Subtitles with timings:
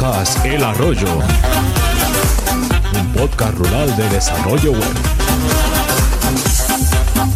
[0.00, 1.18] El Arroyo.
[2.94, 4.94] Un podcast rural de desarrollo web.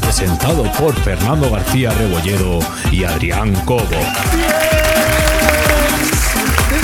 [0.00, 3.84] Presentado por Fernando García Rebolledo y Adrián Cobo.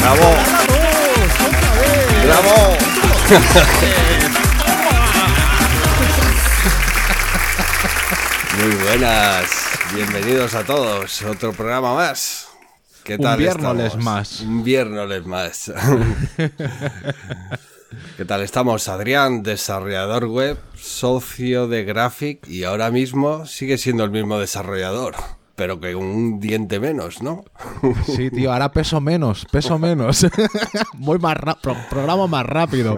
[0.00, 0.34] ¡Bravo!
[2.26, 2.76] ¡Bravo!
[8.58, 9.46] Muy buenas,
[9.94, 12.39] bienvenidos a todos, otro programa más.
[13.10, 13.38] ¿Qué Un tal?
[13.40, 14.04] viernes estamos?
[14.04, 14.40] más.
[14.42, 15.72] Un viernes más.
[18.16, 18.86] ¿Qué tal estamos?
[18.88, 25.16] Adrián, desarrollador web, socio de Graphic y ahora mismo sigue siendo el mismo desarrollador,
[25.56, 27.44] pero que un diente menos, ¿no?
[28.06, 30.24] Sí, tío, ahora peso menos, peso menos.
[30.94, 32.96] Voy más pro- programa más rápido.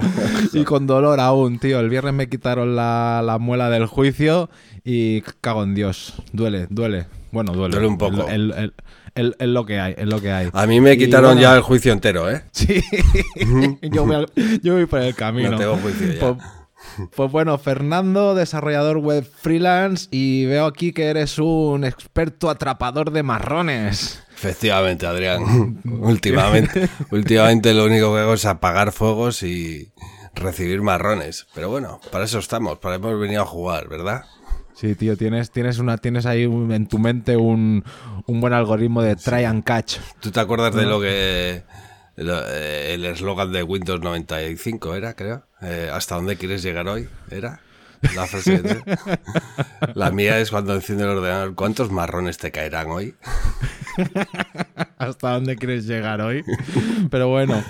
[0.52, 1.80] Y con dolor aún, tío.
[1.80, 4.50] El viernes me quitaron la, la muela del juicio
[4.84, 6.22] y cago en Dios.
[6.34, 7.06] Duele, duele.
[7.30, 7.72] Bueno, duele.
[7.76, 8.28] Duele un poco.
[8.28, 8.74] El- el- el-
[9.14, 10.48] Es lo que hay, es lo que hay.
[10.52, 12.44] A mí me Y quitaron bueno, ya el juicio entero, ¿eh?
[12.52, 12.82] Sí,
[13.82, 14.26] yo, voy
[14.62, 15.50] yo voy por el camino.
[15.50, 16.20] No tengo juicio ya.
[16.20, 16.38] Pues,
[17.14, 23.22] pues bueno, Fernando, desarrollador web freelance, y veo aquí que eres un experto atrapador de
[23.22, 24.22] marrones.
[24.34, 25.80] Efectivamente, Adrián.
[25.84, 29.92] últimamente, últimamente lo único que hago es apagar fuegos y
[30.34, 31.46] recibir marrones.
[31.54, 34.24] Pero bueno, para eso estamos, para hemos venido a jugar, ¿verdad?
[34.74, 37.84] Sí, tío, tienes, tienes, una, tienes ahí un- en tu mente un,
[38.26, 39.98] un buen algoritmo de try and catch.
[40.20, 41.62] ¿Tú te acuerdas de lo que...
[42.16, 45.44] lo- eh, el eslogan de Windows 95 era, creo?
[45.60, 47.08] Eh, ¿Hasta dónde quieres llegar hoy?
[47.30, 47.60] ¿Era?
[48.16, 48.60] La frase.
[49.94, 51.54] La mía es cuando enciende el ordenador.
[51.54, 53.14] ¿Cuántos marrones te caerán hoy?
[54.98, 56.44] hasta dónde quieres llegar hoy.
[57.10, 57.62] Pero bueno,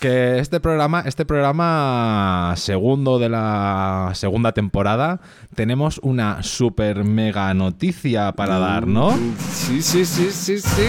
[0.00, 5.20] que este programa, este programa segundo de la segunda temporada,
[5.54, 9.16] tenemos una super mega noticia para dar, ¿no?
[9.38, 10.86] Sí, sí, sí, sí, sí.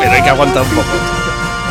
[0.00, 1.26] Pero hay que aguantar un poco.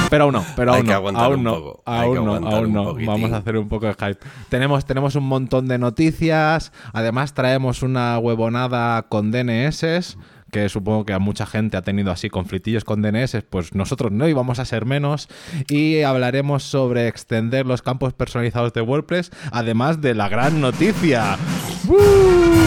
[0.09, 2.25] Pero aún no, pero Hay aún que no, aún un no, poco, hay que aún
[2.73, 3.05] no, aún.
[3.05, 4.19] Vamos a hacer un poco de hype.
[4.49, 10.17] Tenemos, tenemos un montón de noticias, además traemos una huevonada con DNS,
[10.51, 14.27] que supongo que a mucha gente ha tenido así conflictillos con DNS, pues nosotros no
[14.27, 15.27] íbamos a ser menos,
[15.69, 21.37] y hablaremos sobre extender los campos personalizados de WordPress, además de la gran noticia.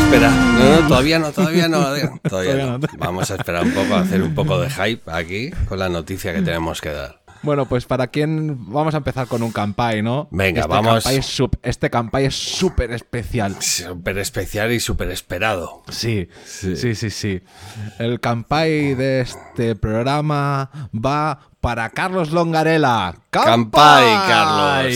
[0.05, 1.79] Espera, no, no, todavía no, todavía no,
[2.29, 2.79] Todavía no.
[2.79, 2.87] no.
[2.99, 6.33] Vamos a esperar un poco, a hacer un poco de hype aquí con la noticia
[6.35, 7.18] que tenemos que dar.
[7.43, 10.29] Bueno, pues para quién vamos a empezar con un campai, ¿no?
[10.31, 11.05] Venga, este vamos.
[11.05, 13.57] Campai es este campai es súper especial.
[13.61, 15.83] Súper especial y súper esperado.
[15.89, 16.77] Sí, Sí.
[16.77, 17.43] sí, sí, sí,
[17.99, 23.17] El campai de este programa va para Carlos Longarela.
[23.31, 24.93] ¡Campai, Carlos!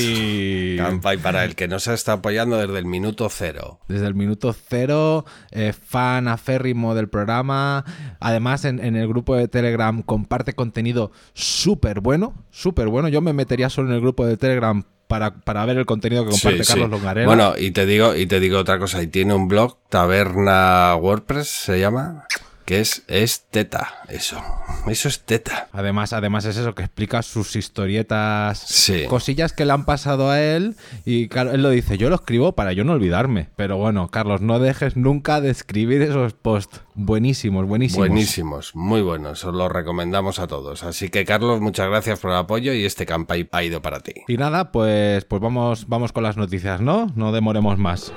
[0.84, 1.19] ¡Campai!
[1.19, 3.81] Para el que nos estado apoyando desde el minuto cero.
[3.88, 7.84] Desde el minuto cero, eh, fan aférrimo del programa.
[8.20, 13.09] Además, en, en el grupo de Telegram comparte contenido súper bueno, súper bueno.
[13.09, 16.31] Yo me metería solo en el grupo de Telegram para, para ver el contenido que
[16.31, 17.25] comparte Sí, Carlos sí.
[17.26, 21.49] Bueno, y te digo, y te digo otra cosa, y tiene un blog, Taberna WordPress
[21.49, 22.25] se llama,
[22.64, 24.42] que es, es teta, eso.
[24.86, 25.68] Eso es teta.
[25.72, 29.04] Además, además es eso que explica sus historietas, Sí.
[29.08, 32.52] cosillas que le han pasado a él y claro, él lo dice, yo lo escribo
[32.52, 33.48] para yo no olvidarme.
[33.56, 36.80] Pero bueno, Carlos, no dejes nunca de escribir esos posts.
[36.94, 38.08] Buenísimos, buenísimos.
[38.08, 40.82] Buenísimos, muy buenos, os los recomendamos a todos.
[40.84, 44.12] Así que Carlos, muchas gracias por el apoyo y este campaign ha ido para ti.
[44.28, 47.10] Y nada, pues, pues vamos, vamos con las noticias, ¿no?
[47.16, 48.12] No demoremos más.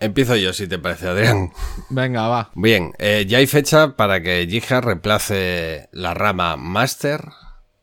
[0.00, 1.50] Empiezo yo, si te parece, Adrián.
[1.90, 2.50] Venga, va.
[2.54, 7.24] Bien, eh, ya hay fecha para que Jija reemplace la rama Master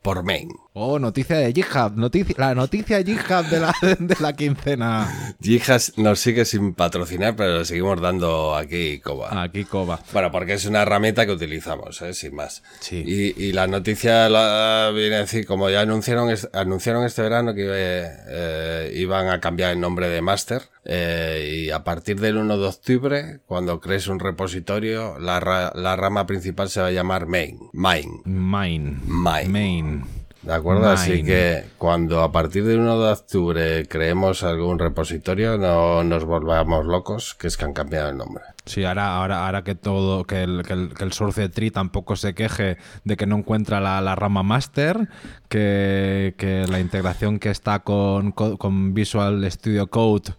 [0.02, 0.50] por Main.
[0.78, 5.36] Oh, noticia de GitHub, noticia, la noticia GitHub de la, de la quincena.
[5.41, 9.41] Jija nos sigue sin patrocinar, pero le seguimos dando aquí coba.
[9.41, 10.02] Aquí coba.
[10.12, 12.14] Bueno, porque es una herramienta que utilizamos, ¿eh?
[12.14, 12.61] sin más.
[12.82, 13.02] Sí.
[13.08, 17.64] Y, y la noticia la- viene a decir, como ya anunciaron, anunciaron este verano que
[17.70, 22.67] eh, iban a cambiar el nombre de Master, eh, y a partir del 1 de
[22.67, 27.59] octubre, cuando crees un repositorio, la, ra- la rama principal se va a llamar Main.
[27.72, 28.22] Main.
[28.26, 29.00] Mine.
[29.08, 29.47] Mine.
[29.47, 30.25] Main.
[30.46, 30.88] ¿De acuerdo?
[30.90, 36.86] Así que cuando a partir del 1 de octubre creemos algún repositorio, no nos volvamos
[36.86, 38.44] locos, que es que han cambiado el nombre.
[38.66, 42.16] Sí, ahora, ahora, ahora que todo, que el, que el, que el source tree tampoco
[42.16, 45.09] se queje de que no encuentra la, la rama master,
[45.50, 50.34] que, que la integración que está con, co- con Visual Studio Code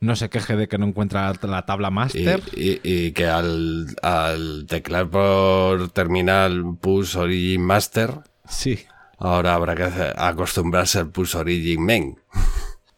[0.00, 2.42] no se queje de que no encuentra la, la tabla Y, master.
[2.56, 8.14] y- y que al, al teclar por terminal push origin master,
[8.48, 8.80] Sí.
[9.24, 9.84] Ahora habrá que
[10.16, 12.18] acostumbrarse al push origin main.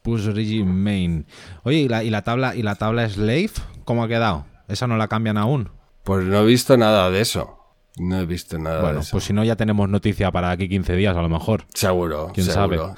[0.01, 1.27] Push origin main.
[1.65, 3.51] Oye, ¿y la, y la tabla y la tabla slave
[3.85, 4.47] cómo ha quedado?
[4.67, 5.69] Esa no la cambian aún.
[6.03, 7.59] Pues no he visto nada de eso.
[7.99, 9.11] No he visto nada bueno, de eso.
[9.13, 11.65] pues si no ya tenemos noticia para aquí 15 días a lo mejor.
[11.75, 12.95] Seguro, ¿Quién seguro.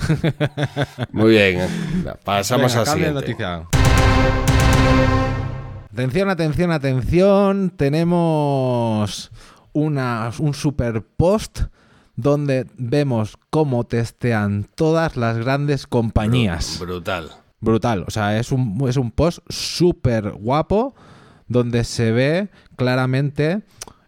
[1.13, 1.61] Muy bien,
[2.25, 3.13] pasamos Venga, a de siguiente.
[3.21, 3.67] noticia.
[5.93, 7.71] Atención, atención, atención.
[7.77, 9.31] Tenemos
[9.73, 11.63] una, un super post
[12.17, 16.79] donde vemos cómo testean todas las grandes compañías.
[16.81, 17.31] Brutal.
[17.61, 18.05] Brutal.
[18.07, 20.95] O sea, es un, es un post súper guapo
[21.49, 23.63] donde se ve claramente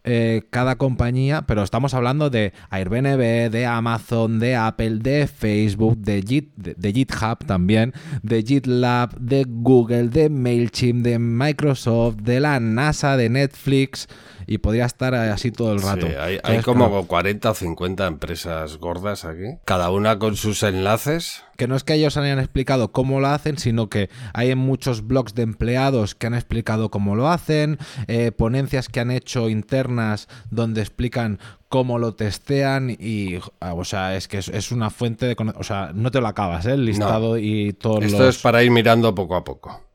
[0.04, 6.22] eh, cada compañía, pero estamos hablando de Airbnb, de Amazon, de Apple, de Facebook, de,
[6.22, 12.58] Git, de, de GitHub también, de GitLab, de Google, de MailChimp, de Microsoft, de la
[12.58, 14.08] NASA, de Netflix
[14.48, 16.06] y podría estar así todo el rato.
[16.06, 19.58] Sí, hay, como claro, 40 o 50 empresas gordas aquí.
[19.66, 21.44] Cada una con sus enlaces.
[21.58, 25.06] que no es que ellos hayan explicado cómo lo hacen, sino que hay en muchos
[25.06, 30.28] blogs de empleados que han explicado cómo lo hacen, eh, ponencias que han hecho internas
[30.50, 35.26] donde explican cómo lo testean y, ah, o sea, es que es, es una fuente
[35.26, 35.36] de...
[35.56, 36.72] O sea, no te lo acabas, ¿eh?
[36.72, 38.36] El listado y todos Esto los...
[38.36, 39.87] es para ir mirando poco a poco.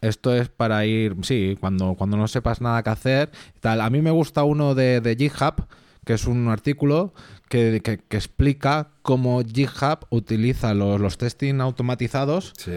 [0.00, 3.30] Esto es para ir, sí, cuando, cuando no sepas nada que hacer.
[3.60, 3.80] Tal.
[3.80, 5.66] A mí me gusta uno de, de GitHub,
[6.04, 7.14] que es un artículo
[7.48, 12.72] que, que- que explica cómo GitHub utiliza los, los testing automatizados Sí.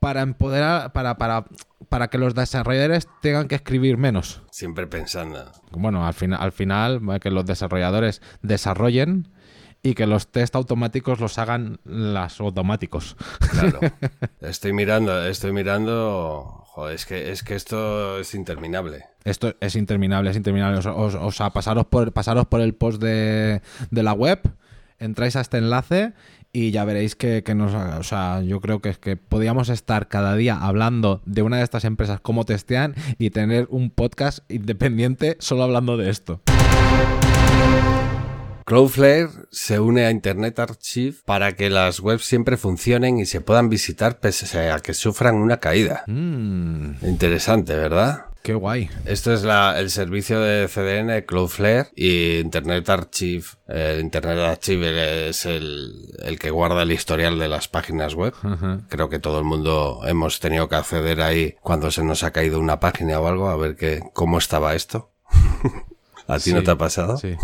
[0.00, 1.44] para empoderar, para, para,
[1.88, 4.42] para que los desarrolladores tengan que escribir menos.
[4.50, 5.50] Siempre pensando.
[5.72, 9.28] Bueno, al, final al final, que los desarrolladores desarrollen
[9.84, 13.16] y que los test automáticos los hagan las automáticos.
[13.50, 13.80] Claro.
[14.40, 16.62] estoy mirando, estoy mirando.
[16.68, 19.04] Joder, es que, es que esto es interminable.
[19.24, 20.80] Esto es interminable, es interminable.
[20.88, 23.60] O, sea, pasaros por, pasaros por el post de,
[23.90, 24.40] de la web,
[24.98, 26.14] entráis a este enlace
[26.50, 27.74] y ya veréis que, que nos...
[27.74, 31.64] O sea, yo creo que es que podríamos estar cada día hablando de una de
[31.64, 36.40] estas empresas, cómo testean, y tener un podcast independiente solo hablando de esto.
[38.64, 43.68] Cloudflare se une a Internet Archive para que las webs siempre funcionen y se puedan
[43.68, 46.04] visitar pese a que sufran una caída.
[46.06, 48.26] Mmm, Interesante, ¿verdad?
[48.42, 48.90] qué guay.
[49.06, 53.44] Esto es la- el servicio de CDN Cloudflare y Internet Archive.
[53.68, 58.34] El Internet Archive es el, el que guarda el historial de las páginas web.
[58.90, 62.60] Creo que todo el mundo hemos tenido que acceder ahí cuando se nos ha caído
[62.60, 65.10] una página o algo a ver que, cómo estaba esto.
[66.26, 67.16] ¿A ti no Sí, te ha pasado?
[67.18, 67.34] Sí.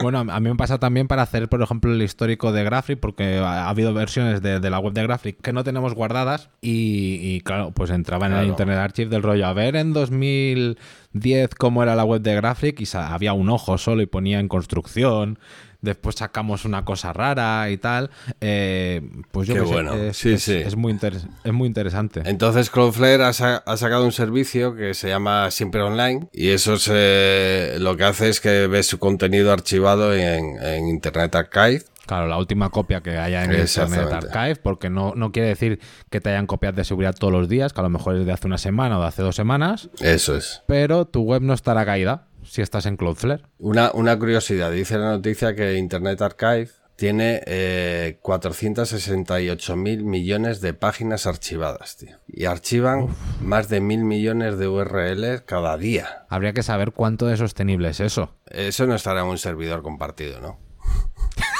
[0.00, 3.38] Bueno, a mí me pasa también para hacer, por ejemplo, el histórico de Graphic, porque
[3.38, 7.18] ha ha habido versiones de, de la web de Graphic que no tenemos guardadas y,
[7.20, 8.46] y, claro, pues entraba en el.
[8.46, 12.88] Internet Archive del rollo a ver en 2010 cómo era la web de Graphic y
[12.96, 15.38] había un ojo solo y ponía en construcción.
[15.84, 18.10] Después sacamos una cosa rara y tal.
[18.40, 19.94] Eh, pues yo Qué sé, bueno.
[19.94, 20.54] es, Sí, es- sí.
[20.54, 20.98] es muy
[21.44, 22.22] es muy interesante.
[22.24, 26.78] Entonces Cloudflare ha, sa- ha sacado un servicio que se llama Siempre Online y eso
[26.78, 31.82] se, lo que hace es que ves su contenido archivado en, en Internet Archive.
[32.06, 34.12] Claro, la última copia que haya en Internet.
[34.12, 35.80] Archive, porque no, no quiere decir
[36.10, 38.32] que te hayan copias de seguridad todos los días, que a lo mejor es de
[38.32, 40.62] hace una semana o de hace dos semanas, Eso es.
[40.66, 43.42] pero tu web no estará caída si estás en Cloudflare.
[43.58, 50.74] Una, una curiosidad, dice la noticia que Internet Archive tiene eh, 468 mil millones de
[50.74, 52.18] páginas archivadas, tío.
[52.28, 53.08] Y archivan
[53.40, 56.24] más de mil millones de URLs cada día.
[56.28, 58.34] Habría que saber cuánto de sostenible es eso.
[58.46, 60.58] Eso no estará en un servidor compartido, ¿no?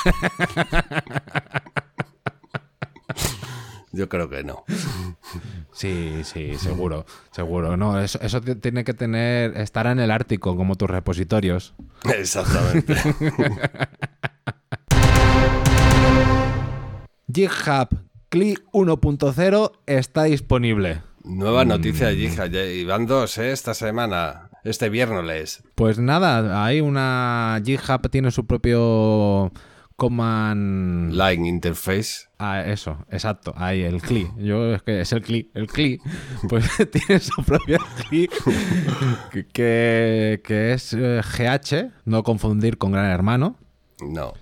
[3.94, 4.64] Yo creo que no.
[5.72, 7.76] Sí, sí, seguro, seguro.
[7.76, 11.74] No, eso, eso tiene que tener, estará en el Ártico como tus repositorios.
[12.04, 12.96] Exactamente.
[17.32, 17.88] GitHub
[18.28, 21.02] CLI 1.0 está disponible.
[21.22, 22.46] Nueva noticia de Gija.
[22.46, 23.52] Y van dos, ¿eh?
[23.52, 24.50] Esta semana.
[24.64, 25.62] Este viernes.
[25.74, 29.52] Pues nada, hay una GitHub tiene su propio
[29.96, 32.26] command Line Interface.
[32.38, 34.28] Ah, eso, exacto, ahí el CLI.
[34.38, 36.00] Yo es que es el CLI, el CLI,
[36.48, 38.28] pues tiene su propio CLI
[39.32, 43.56] que- que, que es eh, GH, no confundir con Gran Hermano.
[44.00, 44.32] No.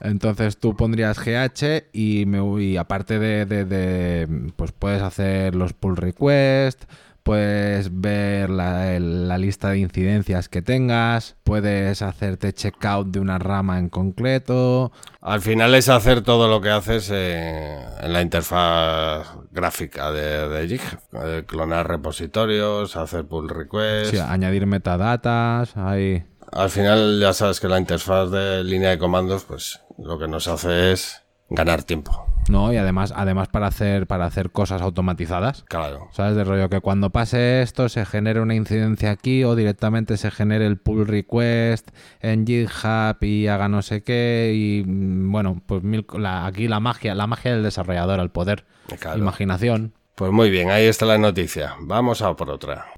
[0.00, 5.72] Entonces tú pondrías GH y, me, y aparte de, de- de, pues puedes hacer los
[5.74, 6.86] pull requests,
[7.24, 8.96] puedes ver la,
[9.38, 14.92] lista de incidencias que tengas, puedes hacerte checkout de una rama en concreto.
[15.20, 20.68] Al final es hacer todo lo que haces eh, en la interfaz gráfica de, de
[20.68, 20.82] Gig.
[21.24, 26.24] Eh, clonar repositorios, hacer pull requests, Sí, añadir metadatas, hay...
[26.52, 30.46] al final ya sabes que la interfaz de línea de comandos, pues lo que nos
[30.46, 31.23] hace es
[31.54, 32.26] ganar tiempo.
[32.50, 35.64] No, y además, además para hacer, para hacer cosas automatizadas.
[35.66, 36.08] Claro.
[36.12, 36.36] ¿Sabes?
[36.36, 40.66] De rollo que cuando pase esto se genere una incidencia aquí o directamente se genere
[40.66, 41.88] el pull request
[42.20, 44.52] en GitHub y haga no sé qué.
[44.54, 48.66] Y mm, bueno, pues mil- la- aquí la magia, la magia del desarrollador, al poder.
[49.00, 49.18] Claro.
[49.18, 49.94] Imaginación.
[50.14, 51.76] Pues muy bien, ahí está la noticia.
[51.80, 52.88] Vamos a por otra.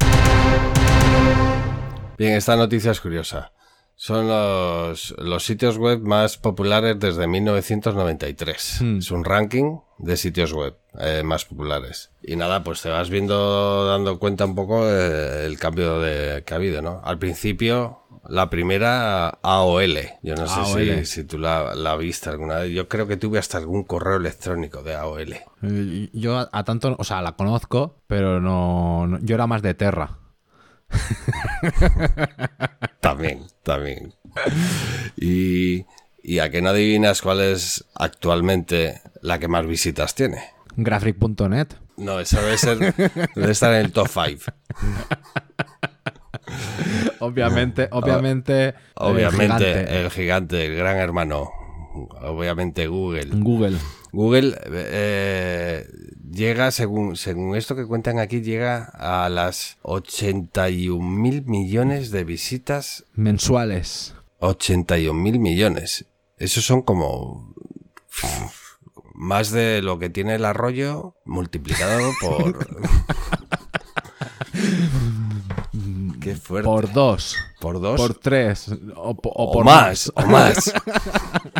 [2.19, 3.53] Bien, esta noticia es curiosa.
[3.99, 8.83] Son los, los sitios web más populares desde 1993.
[8.99, 12.11] Es un ranking de sitios web eh, más populares.
[12.23, 16.53] Y nada, pues te vas viendo, dando cuenta un poco eh, el cambio de, que
[16.55, 17.01] ha habido, ¿no?
[17.05, 19.97] Al principio, la primera AOL.
[20.23, 20.61] Yo no sé
[21.05, 22.73] si, si tú la, la viste alguna vez.
[22.73, 25.33] Yo creo que tuve hasta algún correo electrónico de AOL.
[25.63, 29.63] Eh, Yo a, a tanto, o sea, la conozco, pero no, no- yo era más
[29.63, 30.19] de Terra.
[33.01, 34.13] También, también.
[35.17, 35.87] Y,
[36.23, 40.43] y a que no adivinas cuál es actualmente la que más visitas tiene.
[40.77, 41.69] Graphic.net.
[41.97, 42.95] No, esa debe ser,
[43.35, 44.53] debe estar en el top 5.
[47.21, 48.75] Obviamente, obviamente.
[48.95, 50.01] Obviamente, gigante.
[50.01, 51.51] el gigante, el gran hermano.
[52.23, 53.27] Obviamente Google.
[53.41, 53.79] Google.
[54.13, 55.87] Google eh,
[56.31, 63.05] llega, según, según esto que cuentan aquí, llega a las 81 mil millones de visitas
[63.15, 64.15] Mensuales.
[64.39, 66.07] 81 mil millones.
[66.39, 67.55] Esos son como
[69.15, 72.67] más de lo que tiene el arroyo multiplicado por...
[76.21, 76.67] Qué fuerte.
[76.67, 77.37] Por dos.
[77.61, 78.01] Por dos.
[78.01, 78.69] Por tres.
[78.97, 80.73] O, po- o o por más, o más.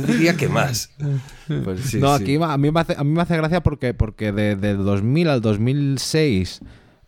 [0.00, 0.90] Yo diría que más.
[1.64, 2.22] Pues sí, no, sí.
[2.24, 4.84] aquí va- a mí me hace, a mí me hace gracia porque, porque de, del
[4.84, 6.60] 2000 al 2006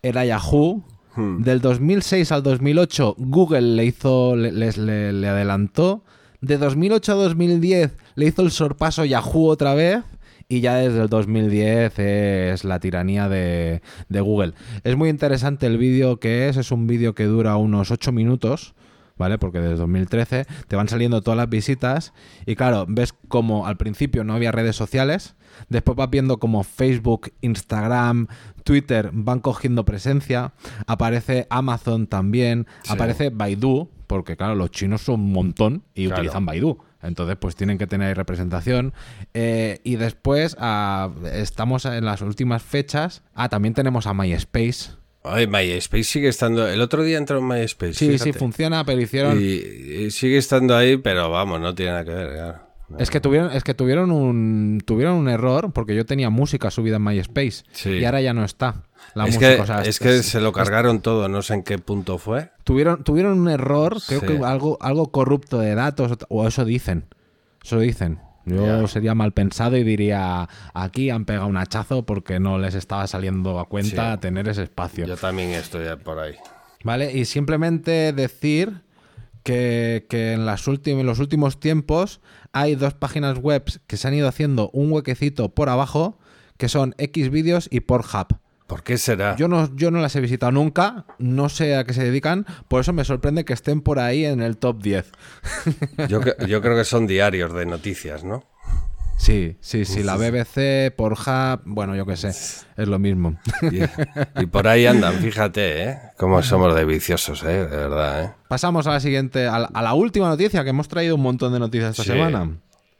[0.02, 0.82] era Yahoo.
[1.14, 1.42] Hmm.
[1.42, 6.04] Del 2006 al 2008 Google le hizo, le, les- le- le adelantó.
[6.40, 10.02] De 2008 a 2010 le hizo el sorpaso Yahoo otra vez.
[10.48, 14.54] Y ya desde el 2010 es la tiranía de, de Google.
[14.82, 16.56] Es muy interesante el vídeo que es.
[16.56, 18.74] Es un vídeo que dura unos 8 minutos.
[19.20, 19.36] ¿Vale?
[19.38, 22.12] Porque desde 2013 te van saliendo todas las visitas
[22.46, 25.36] y claro, ves como al principio no había redes sociales,
[25.68, 28.26] después vas viendo como Facebook, Instagram,
[28.64, 30.52] Twitter van cogiendo presencia,
[30.86, 32.94] aparece Amazon también, Sí.
[32.94, 36.22] aparece Baidu, porque claro, los chinos son un montón y Claro.
[36.22, 36.78] utilizan Baidu.
[37.02, 38.92] Entonces, pues tienen que tener ahí representación.
[39.32, 43.22] Eh, y después ah, estamos en las últimas fechas.
[43.34, 44.90] Ah, también tenemos a MySpace.
[45.22, 46.66] Ay, MySpace sigue estando...
[46.66, 47.94] El otro día entró en MySpace.
[47.94, 49.38] Sí, sí, funciona, pero hicieron.
[49.40, 49.44] Y,
[50.04, 52.32] y sigue estando ahí, pero vamos, no tiene nada que ver.
[52.32, 52.70] claro.
[52.98, 56.96] Es que tuvieron, es que tuvieron un tuvieron un error porque yo tenía música subida
[56.96, 57.90] en MySpace Sí.
[57.90, 58.82] y ahora ya no está.
[59.14, 61.62] La es música, que, o sea, es que se lo cargaron todo, no sé en
[61.62, 62.50] qué punto fue.
[62.64, 64.26] tuvieron tuvieron un error, creo Sí.
[64.26, 67.04] que algo algo corrupto de datos o eso dicen.
[67.62, 68.18] Eso dicen.
[68.46, 73.06] Yo sería mal pensado y diría, aquí han pegado un hachazo porque no les estaba
[73.06, 74.20] saliendo a cuenta Sí.
[74.20, 75.06] tener ese espacio.
[75.06, 76.34] Yo también estoy por ahí.
[76.82, 77.12] ¿Vale?
[77.12, 78.80] Y simplemente decir
[79.42, 82.20] que, que en, las en los últimos tiempos
[82.52, 86.18] hay dos páginas web que se han ido haciendo un huequecito por abajo,
[86.56, 88.38] que son Xvideos y Pornhub.
[88.70, 89.34] ¿Por qué será?
[89.34, 92.80] Yo no, yo no las he visitado nunca, no sé a qué se dedican, por
[92.82, 95.10] eso me sorprende que estén por ahí en el top 10.
[96.08, 98.44] Yo, cre- yo creo que son diarios de noticias, ¿no?
[99.18, 103.36] Sí, sí, sí, la BBC, Pornhub, bueno, yo qué sé, es lo mismo.
[103.72, 103.80] Y,
[104.42, 105.98] y por ahí andan, fíjate, ¿eh?
[106.16, 107.66] Cómo somos de viciosos, ¿eh?
[107.66, 108.30] De verdad, ¿eh?
[108.48, 111.52] Pasamos a la siguiente, a la, a la última noticia, que hemos traído un montón
[111.52, 112.10] de noticias esta Sí.
[112.10, 112.48] semana.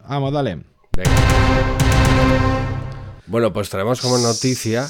[0.09, 0.65] Vamos, dale.
[0.97, 1.11] Venga.
[3.29, 4.87] Bueno, pues traemos como noticia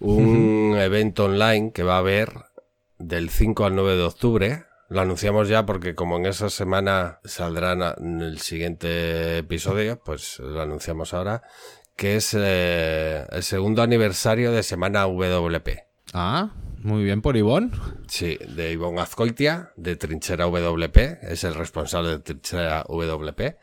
[0.00, 2.32] un evento online que va a haber
[2.98, 4.64] del 5 al 9 de octubre.
[4.88, 10.60] Lo anunciamos ya porque como en esa semana saldrá en el siguiente episodio, pues lo
[10.60, 11.42] anunciamos ahora,
[11.96, 15.86] que es eh, el segundo aniversario de Semana WP.
[16.12, 16.50] Ah,
[16.82, 17.72] muy bien por Ivonne.
[18.06, 23.56] Sí, de Ivonne Azcoitia, de Trinchera WP, es el responsable de Trinchera WP.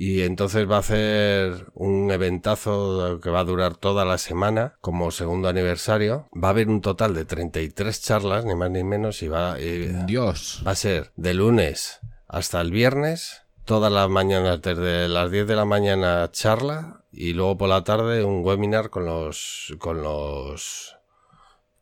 [0.00, 5.10] Y entonces va a hacer un eventazo que va a durar toda la semana como
[5.10, 6.28] segundo aniversario.
[6.32, 9.88] Va a haber un total de 33 charlas, ni más ni menos, y va, y
[10.06, 10.62] Dios.
[10.64, 15.56] va a ser de lunes hasta el viernes, todas las mañanas, desde las 10 de
[15.56, 20.96] la mañana charla, y luego por la tarde un webinar con los, con los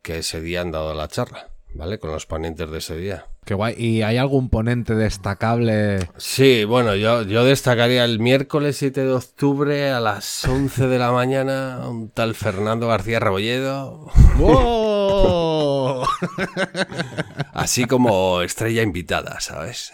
[0.01, 1.51] que ese día han dado la charla.
[1.77, 1.99] ¿vale?
[1.99, 3.27] Con los ponentes de ese día.
[3.47, 3.77] Qué guay.
[3.79, 6.11] ¿Y hay algún ponente destacable?
[6.17, 11.13] Sí, bueno, yo, yo destacaría el miércoles 7 de octubre a las 11 de la
[11.13, 14.11] mañana un tal Fernando García Rebolledo.
[14.37, 16.03] ¡Wow!
[17.53, 19.93] Así como estrella invitada, ¿sabes?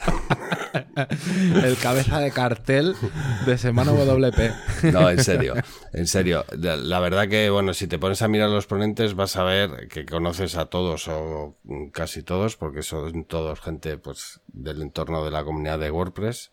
[1.62, 2.96] el cabeza de cartel
[3.44, 4.92] de Semana WP.
[4.92, 5.54] No, en serio,
[5.92, 6.46] en serio.
[6.58, 9.88] La, la verdad que, bueno, si te pones a mirar los ponentes vas a ver
[9.88, 11.58] que conoces a todos o
[11.92, 16.50] casi todos, porque son todos gente pues del entorno de la comunidad de WordPress.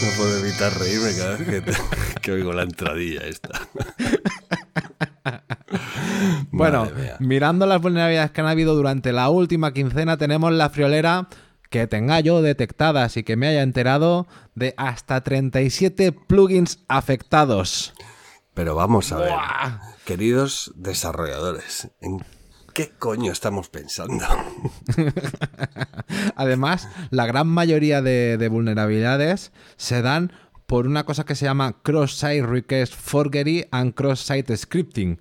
[0.01, 1.73] No puedo evitar reírme cada vez que,
[2.21, 3.49] que oigo la entradilla esta.
[6.51, 6.89] Bueno,
[7.19, 11.27] mirando las vulnerabilidades que han habido durante la última quincena, tenemos la friolera
[11.69, 17.93] que tenga yo detectadas y que me haya enterado de hasta 37 plugins afectados.
[18.53, 19.79] Pero vamos a ver, Buah.
[20.05, 22.19] queridos desarrolladores, ¿en
[22.73, 24.25] qué coño estamos pensando?
[26.35, 30.33] Además, la gran mayoría de, de vulnerabilidades se dan
[30.65, 35.19] por una cosa que se llama Cross-Site Request Forgery and Cross-Site Scripting.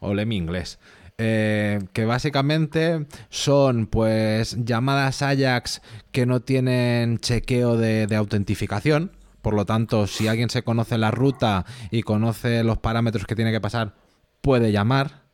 [0.00, 0.78] Ole mi inglés.
[1.18, 5.80] Eh, que básicamente son pues llamadas Ajax
[6.12, 9.12] que no tienen chequeo de autentificación.
[9.46, 13.52] Por lo tanto, si alguien se conoce la ruta y conoce los parámetros que tiene
[13.52, 13.94] que pasar,
[14.40, 15.25] puede llamar.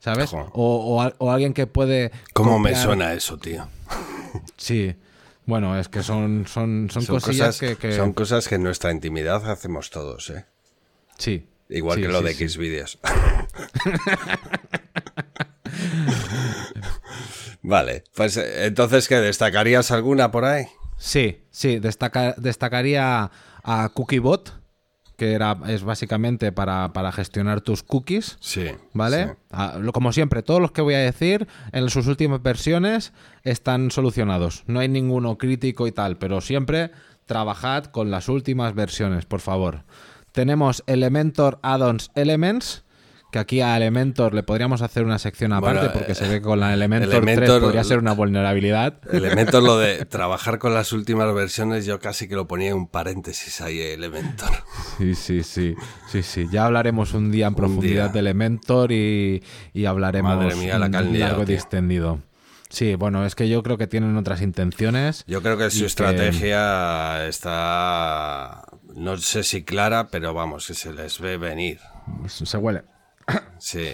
[0.00, 0.32] ¿Sabes?
[0.32, 2.10] O, o al- o alguien que puede.
[2.32, 3.68] ¿Cómo me suena eso, tío?
[4.56, 4.94] Sí.
[5.46, 8.62] Bueno, es que son, son, son, Son cosillas cosas, que, que- son cosas que en
[8.62, 10.44] nuestra intimidad hacemos todos, ¿eh?
[11.18, 11.46] Sí.
[11.68, 12.48] Igual Sí, que lo sí, de sí.
[12.48, 12.98] Xvideos.
[17.62, 19.16] vale, pues entonces, ¿qué?
[19.16, 20.66] ¿Destacarías alguna por ahí?
[20.96, 21.78] Sí, sí.
[21.78, 23.30] destaca- destacaría
[23.62, 24.59] a CookieBot,
[25.20, 28.38] que era, es básicamente para, para gestionar tus cookies.
[28.40, 28.68] Sí.
[28.94, 29.26] ¿Vale?
[29.26, 29.32] sí.
[29.50, 34.64] Ah, como siempre, todos los que voy a decir en sus últimas versiones están solucionados.
[34.66, 36.90] No hay ninguno crítico y tal, pero siempre
[37.26, 39.84] trabajad con las últimas versiones, por favor.
[40.32, 42.84] Tenemos Elementor Add-ons Elements,
[43.30, 46.34] que aquí a Elementor le podríamos hacer una sección aparte Bueno, porque eh, se ve
[46.36, 48.98] que con la Elementor, Elementor- 3 podría ser una vulnerabilidad.
[49.12, 52.88] Elementor, lo de trabajar con las últimas versiones, yo casi que lo ponía en un
[52.88, 54.50] paréntesis ahí, Elementor.
[54.98, 55.74] Sí, sí, sí,
[56.08, 56.46] sí, sí.
[56.50, 58.12] Ya hablaremos un día en profundidad día.
[58.12, 61.54] de Elementor y, y hablaremos Madre mía, la liado, largo tío.
[61.54, 62.18] distendido.
[62.68, 65.24] Sí, bueno, es que yo creo que tienen otras intenciones.
[65.26, 68.62] Yo creo que su que- estrategia está,
[68.94, 71.78] no sé si clara, pero vamos, que se les ve venir.
[72.28, 72.82] Se huele.
[73.58, 73.88] Sí.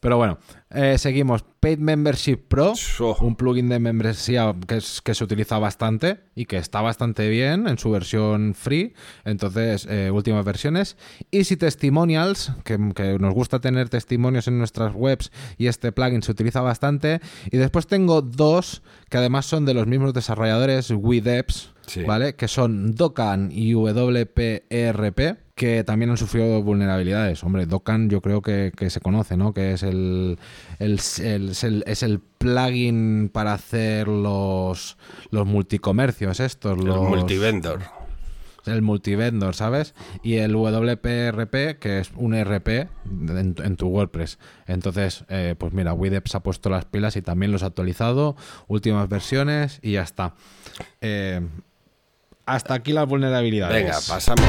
[0.00, 0.38] Pero bueno,
[0.70, 1.44] eh, seguimos.
[1.60, 3.16] Paid Membership Pro, Oh.
[3.20, 7.68] un plugin de membresía que, es- que se utiliza bastante y que está bastante bien
[7.68, 8.94] en su versión free.
[9.26, 10.96] Entonces, eh, últimas versiones.
[11.32, 16.32] Easy Testimonials, que, que nos gusta tener testimonios en nuestras webs y este plugin se
[16.32, 17.20] utiliza bastante.
[17.50, 22.02] Y después tengo dos que además son de los mismos desarrolladores, WeDevs, Sí.
[22.04, 22.34] ¿vale?
[22.36, 25.20] Que son Docan y WPRP,
[25.54, 27.42] que también han sufrido vulnerabilidades.
[27.44, 29.52] Hombre, Docan yo creo que, que se conoce, ¿no?
[29.52, 30.38] Que es el,
[30.78, 34.96] el- el- es el, es el plugin para hacer los,
[35.30, 36.78] los multicomercios estos.
[36.78, 37.80] El los, multivendor.
[38.66, 39.94] el multivendor, ¿sabes?
[40.22, 44.38] Y el WPRP, que es un RP en, en tu WordPress.
[44.66, 48.36] Entonces, eh, pues mira, Wideps ha puesto las pilas y también los ha actualizado,
[48.68, 50.34] últimas versiones y ya está.
[51.00, 51.40] Eh,
[52.50, 53.84] hasta aquí las vulnerabilidades.
[53.84, 54.44] Venga, pasamos.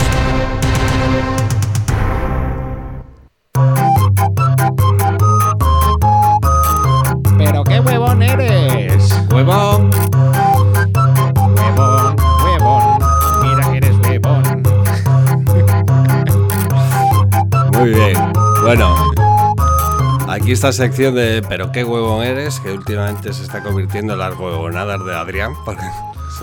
[7.38, 9.16] Pero qué huevón eres.
[9.32, 9.92] Huevón.
[11.56, 13.00] Huevón, huevón.
[13.44, 14.64] Mira que eres huevón.
[17.74, 18.18] Muy bien.
[18.64, 18.96] Bueno.
[20.28, 24.40] Aquí esta sección de Pero qué huevón eres, que últimamente se está convirtiendo en las
[24.40, 25.54] huevonadas de Adrián,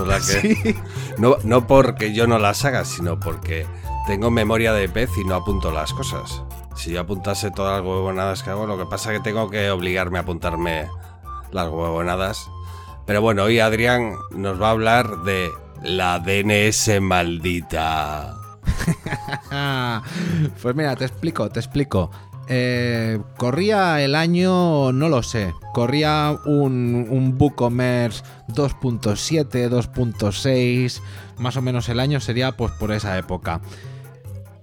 [1.18, 3.66] no, no porque yo no las haga, sino porque
[4.06, 6.42] tengo memoria de pez y no apunto las cosas.
[6.76, 9.70] Si yo apuntase todas las huevonadas que hago, lo que pasa es que tengo que
[9.70, 10.88] obligarme a apuntarme
[11.50, 12.48] las huevonadas.
[13.06, 15.50] Pero bueno, hoy Adrián nos va a hablar de
[15.82, 18.36] la DNS maldita.
[20.62, 22.10] pues mira, te explico, te explico.
[22.50, 31.02] Eh, corría el año, no lo sé, corría un, un WooCommerce 2.7, 2.6,
[31.36, 33.60] más o menos el año sería pues por esa época.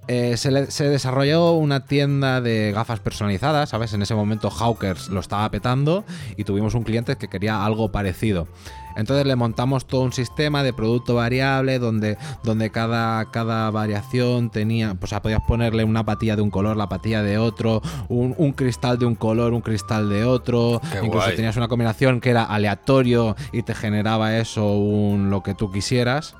[0.07, 3.93] Eh, se, se desarrolló una tienda de gafas personalizadas, ¿sabes?
[3.93, 6.05] En ese momento Hawkers lo estaba petando
[6.37, 8.47] y tuvimos un cliente que quería algo parecido.
[8.95, 14.93] Entonces le montamos todo un sistema de producto variable donde, donde cada, cada variación tenía,
[14.93, 18.33] pues o sea, podías ponerle una patilla de un color, la patilla de otro, un,
[18.37, 21.35] un cristal de un color, un cristal de otro, Qué incluso guay.
[21.35, 26.35] tenías una combinación que era aleatorio y te generaba eso, un, lo que tú quisieras.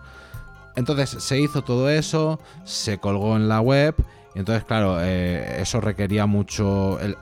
[0.75, 3.95] Entonces se hizo todo eso, se colgó en la web
[4.35, 6.99] y entonces claro, eh, eso requería mucho...
[6.99, 7.17] el-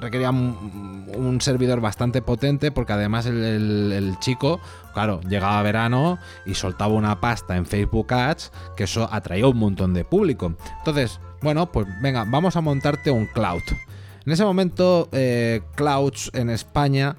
[0.00, 4.60] requería un, un servidor bastante potente porque además el, el- el chico,
[4.94, 9.94] claro, llegaba verano y soltaba una pasta en Facebook Ads que eso atraía un montón
[9.94, 10.54] de público.
[10.78, 13.62] Entonces, bueno, pues venga, vamos a montarte un cloud.
[14.24, 17.16] En ese momento, eh, clouds en España,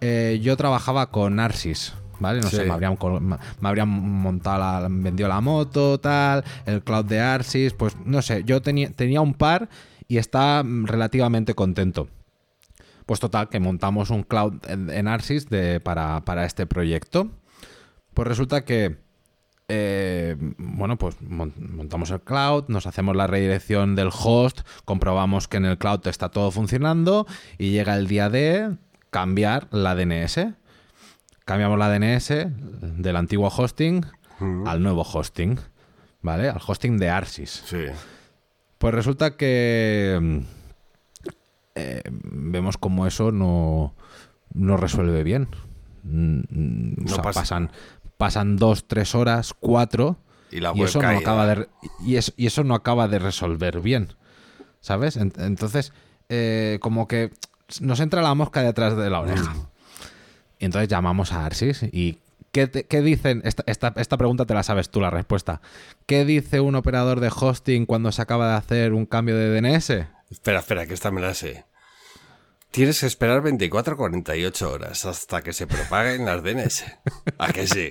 [0.00, 1.94] eh, yo trabajaba con Arsis.
[2.20, 2.40] ¿Vale?
[2.40, 2.96] No sé, me habrían,
[3.60, 8.62] me montado la, vendido la moto, tal, el cloud de Arsis, pues no sé, yo
[8.62, 9.68] tenía, tenía un par
[10.08, 12.08] y estaba mm, relativamente contento.
[13.06, 17.30] Pues total, que montamos un cloud en, Arsis de, para, para este proyecto.
[18.14, 18.96] Pues resulta que,
[19.68, 25.56] eh, bueno, pues mon- montamos el cloud, nos hacemos la redirección del host, comprobamos que
[25.56, 27.26] en el cloud está todo funcionando
[27.58, 28.76] y llega el día de
[29.10, 30.54] cambiar la DNS.
[31.44, 32.28] Cambiamos la DNS
[33.02, 34.06] del antiguo hosting
[34.66, 35.58] al nuevo hosting,
[36.20, 36.48] ¿vale?
[36.48, 37.62] Al hosting de Arsis.
[37.66, 37.86] Sí.
[38.82, 40.38] Pues resulta que mm,
[41.76, 43.94] eh, vemos como eso no,
[44.54, 45.46] no resuelve bien.
[46.02, 47.40] Mm, mm, o No sea, pasa.
[47.42, 47.70] pasan,
[48.16, 50.16] pasan dos, tres horas, cuatro,
[50.50, 51.68] Y la y web eso, no acaba de,
[52.04, 54.08] y, eso, y eso no acaba de resolver bien.
[54.80, 55.16] ¿Sabes?
[55.16, 55.92] En- Entonces,
[56.28, 57.30] eh, como que
[57.80, 59.54] nos entra la mosca detrás de la oreja.
[60.58, 62.18] Y entonces llamamos a Arsis y
[62.52, 63.42] ¿qué, te- qué dicen?
[63.44, 65.60] Esta, esta- esta pregunta te la sabes tú, la respuesta.
[66.06, 69.90] ¿Qué dice un operador de hosting cuando se acaba de hacer un cambio de DNS?
[70.30, 71.64] Espera, espera, que esta me la sé.
[72.70, 76.84] Tienes que esperar 24 o 48 horas hasta que se propaguen las DNS.
[77.36, 77.90] ¿A que sí?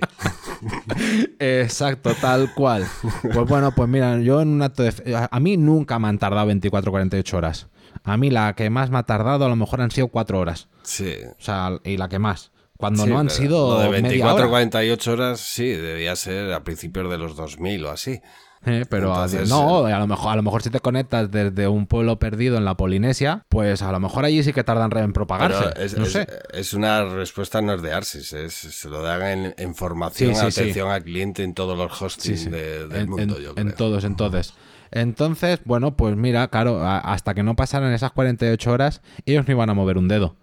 [1.38, 2.86] Exacto, tal cual.
[3.22, 4.92] Pues bueno, pues mira, yo en un acto de...
[5.30, 7.68] A mí nunca me han tardado 24 o 48 horas.
[8.04, 10.68] A mí la que más me ha tardado a lo mejor han sido 4 horas.
[10.82, 11.14] Sí.
[11.38, 12.50] O sea, y la que más.
[12.82, 14.46] Cuando Sí, no han sido lo de media 24 hora.
[14.46, 18.20] o 48 horas, sí, debía ser a principios de los 2000 o así.
[18.66, 21.86] Eh, pero a- no, a lo mejor a lo mejor si te conectas desde un
[21.86, 25.64] pueblo perdido en la Polinesia, pues a lo mejor allí sí que tardan en propagarse.
[25.80, 26.26] Es, no es- sé.
[26.52, 30.40] es una respuesta no es de Arsis, es, se lo dan en, en formación, Sí,
[30.44, 30.60] sí, sí.
[30.60, 32.16] atención al cliente en todos los
[32.50, 33.74] de- del en, mundo, en- yo en creo.
[33.76, 34.54] todos, entonces.
[34.92, 39.52] Entonces, bueno, pues mira, claro, a- hasta que no pasaran esas 48 horas, ellos no
[39.54, 40.36] iban a mover un dedo.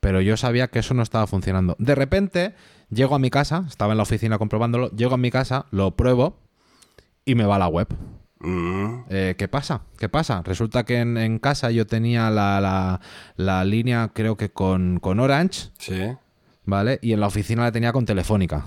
[0.00, 1.74] Pero yo sabía que eso no estaba funcionando.
[1.78, 2.54] De repente,
[2.90, 6.36] llego a mi casa, estaba en la oficina comprobándolo, llego a mi casa, lo pruebo
[7.24, 7.88] y me va a la web.
[8.40, 9.80] Mm, Eh, ¿Qué pasa?
[9.98, 10.42] ¿Qué pasa?
[10.44, 13.00] Resulta que en, en casa yo tenía la, la-
[13.36, 16.12] la línea, creo que con, con Orange, sí.
[16.64, 17.00] ¿vale?
[17.02, 18.66] Y en la oficina la tenía con Telefónica.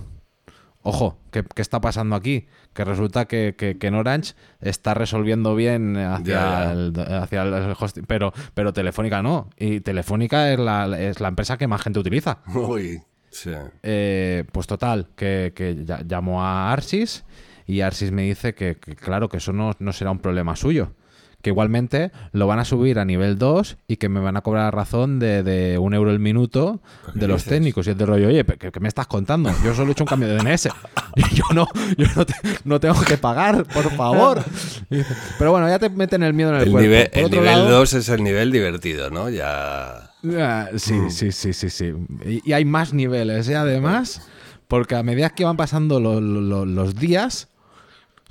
[0.84, 2.48] Ojo, ¿qué, qué está pasando aquí?
[2.74, 6.72] Que resulta que, que, que en Orange está resolviendo bien hacia.
[6.72, 9.50] El, hacia el hosting, pero, pero Telefónica no.
[9.58, 12.40] Y Telefónica es la, es la empresa que más gente utiliza.
[12.56, 13.52] Uy, sí.
[13.84, 17.26] Eh, pues total, que, que llamo a Arsis
[17.68, 20.94] y Arsis me dice que, que claro, que eso no, no será un problema suyo.
[21.42, 24.66] Que igualmente lo van a subir a nivel 2 y que me van a cobrar
[24.68, 26.82] a razón de, de un euro el minuto
[27.14, 27.50] de los dices?
[27.58, 27.88] técnicos.
[27.88, 29.52] Y es de rollo, oye, ¿qué, qué me estás contando?
[29.64, 30.70] Yo solo he hecho un cambio de DNS.
[31.16, 34.42] Y yo no, yo no, te- no tengo que pagar, por favor.
[35.38, 36.88] Pero bueno, ya te meten el miedo en el, El cuerpo.
[37.20, 39.30] el nivel lado- 2 es el nivel divertido, ¿no?
[39.30, 40.10] Ya.
[40.38, 41.10] Ah, sí, Mm.
[41.10, 41.92] sí, sí, sí, sí.
[42.26, 43.56] Y, y hay más niveles, ¿eh?
[43.58, 44.22] Además,
[44.70, 47.50] porque a medida que van pasando lo- lo- los días,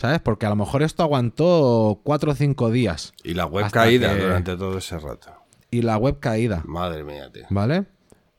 [0.01, 0.21] ¿sabes?
[0.21, 4.23] Porque a lo mejor esto aguantó cuatro o cinco días Y la web caída que-
[4.23, 5.33] durante todo ese rato.
[5.71, 7.45] y la web caída, Madre mía, tío.
[7.51, 7.87] ¿vale?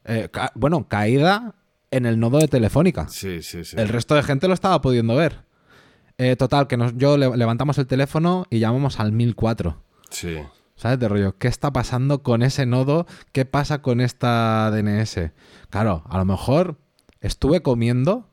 [0.06, 1.56] Eh, ca- bueno, caída
[1.92, 3.08] en el nodo de Telefónica.
[3.10, 3.76] Sí, sí, sí.
[3.78, 5.44] El resto de gente lo estaba pudiendo ver.
[6.18, 9.82] Eh, total, que nos, yo le- levantamos el teléfono y llamamos al 1004.
[10.10, 10.38] Sí.
[10.76, 11.00] ¿Sabes?
[11.00, 13.06] De rollo, ¿qué está pasando con ese nodo?
[13.34, 15.32] ¿Qué pasa con esta DNS?
[15.70, 16.78] Claro, a lo mejor
[17.20, 18.28] estuve comiendo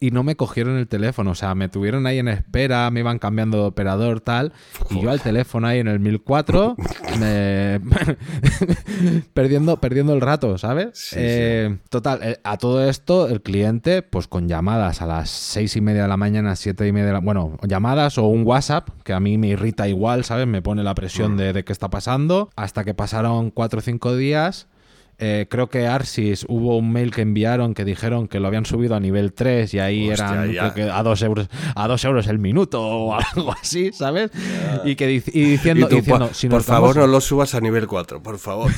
[0.00, 1.32] y no me cogieron el teléfono.
[1.32, 4.52] O sea, me tuvieron ahí en espera, me iban cambiando de operador, tal.
[4.88, 6.74] Y yo al teléfono ahí en el 1004,
[7.20, 7.80] me...
[9.34, 10.88] perdiendo, perdiendo el rato, ¿sabes?
[10.94, 15.76] Sí, Eh, Total, eh, a todo esto, el cliente, pues con llamadas a las seis
[15.76, 17.20] y media de la mañana, siete y media de la...
[17.20, 20.46] Bueno, llamadas o un WhatsApp, que a mí me irrita igual, ¿sabes?
[20.46, 22.48] Me pone la presión de, de qué está pasando.
[22.56, 24.66] Hasta que pasaron cuatro o cinco días.
[25.22, 28.94] Eh, creo que Arsis hubo un mail que enviaron que dijeron que lo habían subido
[28.94, 30.72] a nivel 3 y ahí Hostia, eran ya.
[30.72, 34.30] creo que a 2 euros, a dos euros el minuto o algo así, ¿sabes?
[34.82, 37.54] Y, que, y diciendo, Y tú, diciendo, por, si por nos favor, no lo subas
[37.54, 38.72] a nivel 4, por favor.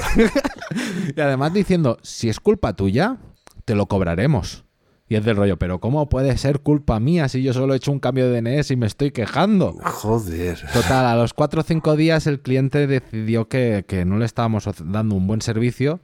[1.16, 3.18] y además diciendo, si es culpa tuya,
[3.64, 4.64] te lo cobraremos.
[5.08, 7.92] Y es del rollo, pero ¿cómo puede ser culpa mía si yo solo he hecho
[7.92, 9.76] un cambio de DNS y me estoy quejando?
[9.84, 10.58] Joder.
[10.72, 14.64] Total, a los 4 o 5 días el cliente decidió que, que no le estábamos
[14.84, 16.00] dando un buen servicio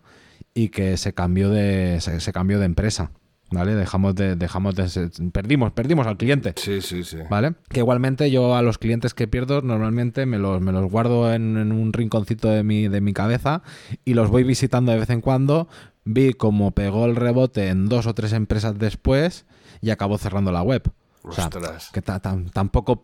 [0.58, 3.10] y que se cambió de, se, se cambió de empresa.
[3.50, 3.74] ¿Vale?
[3.74, 6.52] Dejamos de, dejamos de perdimos, perdimos al cliente.
[6.56, 7.16] Sí, sí, sí.
[7.30, 7.54] ¿Vale?
[7.70, 11.56] Que igualmente yo a los clientes que pierdo normalmente me los, me los guardo en,
[11.56, 13.62] en un rinconcito de mi, de mi cabeza
[14.04, 15.66] y los voy visitando de vez en cuando.
[16.04, 19.46] Vi cómo pegó el rebote en dos o tres empresas después
[19.80, 20.82] y acabó cerrando la web.
[21.22, 21.48] O sea,
[21.92, 22.98] que ta- tam- tampoco,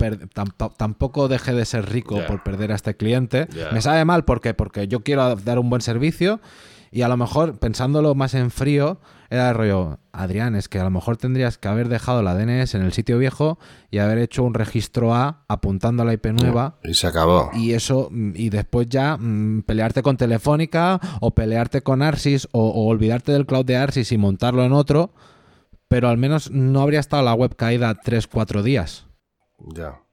[0.77, 3.47] tampoco dejé de ser rico por perder a este cliente.
[3.73, 4.53] Me sabe mal ¿por qué?
[4.53, 6.39] porque yo quiero dar un buen servicio
[6.91, 10.83] y a lo mejor pensándolo más en frío era el rollo, Adrián, es que a
[10.83, 13.57] lo mejor tendrías que haber dejado la DNS en el sitio viejo
[13.89, 16.77] y haber hecho un registro A apuntando a la IP nueva.
[16.83, 17.49] Y se acabó.
[17.53, 22.69] Y eso, mm, y después ya mm, pelearte con Telefónica o pelearte con Arsis o,
[22.69, 25.13] o olvidarte del cloud de Arsis y montarlo en otro,
[25.87, 29.07] pero al menos no habría estado la web caída 3-4 días.
[29.73, 30.04] Ya.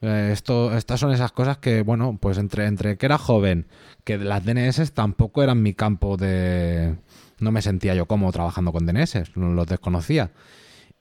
[0.00, 3.66] Eh, esto, estas son esas cosas que, bueno, pues entre, entre que era joven,
[4.04, 6.96] que las DNS tampoco eran mi campo de...
[7.40, 10.30] No me sentía yo cómodo trabajando con DNS, los desconocía.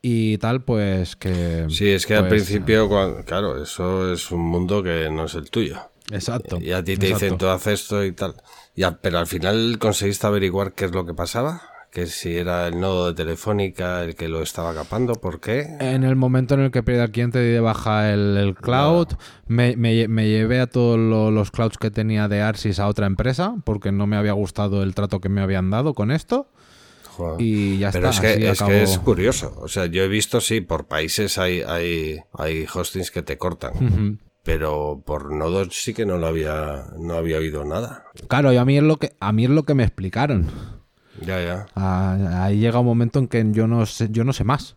[0.02, 1.66] Y tal, pues que...
[1.70, 5.34] Sí, es que al pues, principio, cuan- claro, eso es un mundo que no es
[5.36, 5.80] el tuyo.
[6.12, 6.60] Exacto.
[6.62, 7.26] Y a ti te exacto.
[7.26, 8.36] dicen, tú haces esto y tal.
[8.76, 11.62] Ya, pero al final conseguiste averiguar qué es lo que pasaba.
[11.92, 15.68] Que si era el nodo de Telefónica el que lo estaba capando, ¿por qué?
[15.80, 19.08] En el momento en el que perdí al cliente di de baja el, el cloud,
[19.48, 22.88] me, me lle- me llevé a todos lo- los clouds que tenía de Arsis a
[22.88, 26.50] otra empresa porque no me había gustado el trato que me habían dado con esto.
[27.16, 27.42] Joder.
[27.42, 28.28] Y ya Pero está.
[28.28, 29.56] es que, es que es curioso.
[29.60, 34.20] O sea, yo he visto, sí, por países hay, hay, hay hostings que te cortan.
[34.44, 38.06] Pero por nodos sí que no lo había, no había oído nada.
[38.28, 40.48] Claro, y a mí es lo que a mí es lo que me explicaron.
[41.22, 41.66] Ya, ya.
[41.76, 44.76] Ah, Ahí llega un momento en que yo no sé, yo no sé más.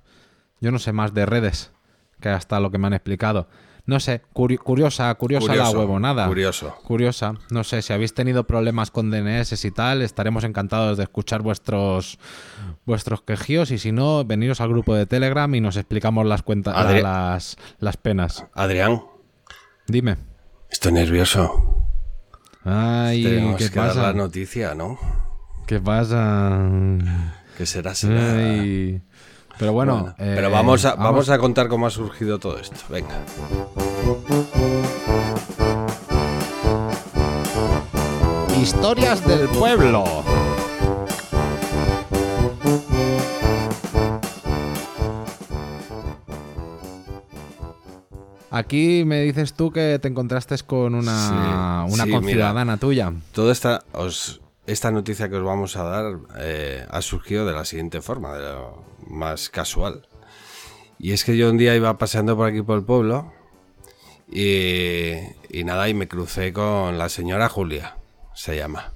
[0.60, 1.72] Yo no sé más de redes
[2.20, 3.48] que hasta lo que me han explicado.
[3.86, 6.26] No sé, curi- curiosa, curiosa la huevonada.
[6.26, 6.76] curioso.
[6.84, 7.34] Curiosa.
[7.50, 12.18] No sé, si habéis tenido problemas con DNS y tal, estaremos encantados de escuchar vuestros
[12.84, 16.76] vuestros quejíos y si no, veniros al grupo de Telegram y nos explicamos las cuentas,
[16.76, 18.44] Adri- las, las penas.
[18.54, 19.02] Adrián,
[19.88, 20.18] Dime.
[20.70, 21.86] estoy nervioso.
[22.64, 24.98] Ay, Tenemos ¿qué que dar la noticia, ¿no?
[25.70, 26.58] ¿Qué pasa?
[27.56, 28.34] Que será, será.
[28.40, 29.00] Ay.
[29.56, 32.74] Pero bueno, Bueno, eh, pero vamos a, vamos a contar cómo ha surgido todo esto.
[32.88, 33.14] Venga.
[38.60, 40.04] Historias del pueblo.
[48.50, 53.12] Aquí me dices tú que te encontraste con una, Sí, una sí, conciudadana tuya.
[53.32, 54.40] Toda esta, os-
[54.72, 58.52] esta noticia que os vamos a dar eh, ha surgido de la siguiente forma, de
[58.52, 60.06] lo más casual.
[60.98, 63.32] Y es que yo un día iba paseando por aquí por el pueblo
[64.30, 65.16] y,
[65.64, 67.96] nada, y me crucé con la señora Julia,
[68.34, 68.92] se llama.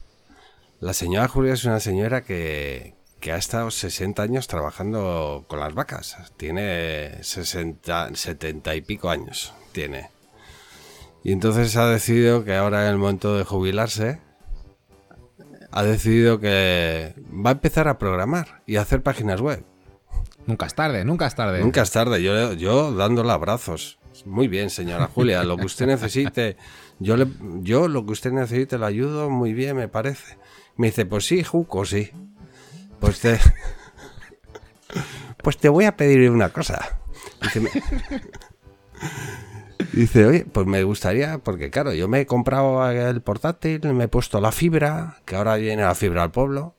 [0.81, 5.75] La señora Julia es una señora que, que ha estado 60 años trabajando con las
[5.75, 6.17] vacas.
[6.37, 9.55] Tiene 60, 70 y pico años.
[9.73, 10.11] Tiene.
[11.25, 14.21] Y entonces ha decidido que ahora en el momento de jubilarse,
[15.77, 19.65] ha decidido que va a empezar a programar y a hacer páginas web.
[20.47, 21.61] Nunca es tarde, nunca es tarde.
[21.61, 23.99] Nunca es tarde, yo, yo dándole abrazos.
[24.25, 26.57] Muy bien, señora Julia, lo que usted necesite,
[27.01, 27.27] yo, le,
[27.63, 30.39] yo lo que usted necesite lo ayudo muy bien, me parece.
[30.77, 32.11] Me dice, pues sí, Juco, sí.
[33.01, 33.41] Pues te,
[35.43, 37.01] pues te voy a pedir una cosa.
[37.43, 37.71] Dice, me-
[39.95, 44.09] Dice, oye, pues me gustaría, porque claro, yo me he comprado el portátil, me he
[44.09, 46.75] puesto la fibra, que ahora viene la fibra al pueblo.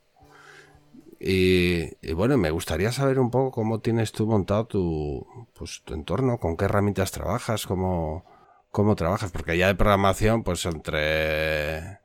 [1.18, 5.94] Y, y bueno, me gustaría saber un poco cómo tienes tú montado tu, pues, tu
[5.94, 8.26] entorno, con qué herramientas trabajas, cómo,
[8.70, 12.00] cómo trabajas, porque ya de programación, pues entre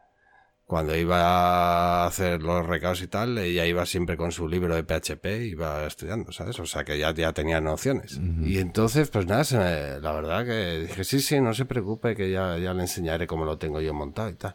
[0.70, 4.84] cuando iba a hacer los recados y tal, ella iba siempre con su libro de
[4.84, 6.60] PHP, iba estudiando, ¿sabes?
[6.60, 8.20] O sea que ya, ya tenía nociones.
[8.44, 12.56] Y entonces, pues nada, la verdad que dije, sí, sí, no se preocupe, que ya,
[12.58, 14.54] ya le enseñaré cómo lo tengo yo montado y tal.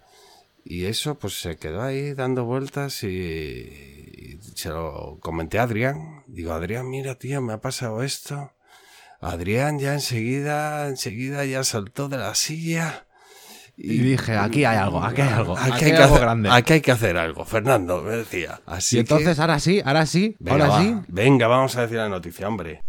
[0.63, 6.23] Y eso, pues se quedó ahí dando vueltas y, y se lo comenté a Adrián.
[6.28, 8.54] Digo, Adrián, mira, tío, me ha pasado esto.
[9.19, 13.04] Adrián ya enseguida, enseguida ya saltó de la silla
[13.77, 16.49] y, dije, aquí hay algo, aquí hay algo, aquí, hay, que algo hacer, grande.
[16.51, 18.61] Aquí hay que hacer algo, Fernando, me decía.
[18.65, 20.95] Así y entonces, ahora sí, ahora sí, venga, ahora sí.
[21.07, 22.83] Venga, vamos a decir la noticia, hombre.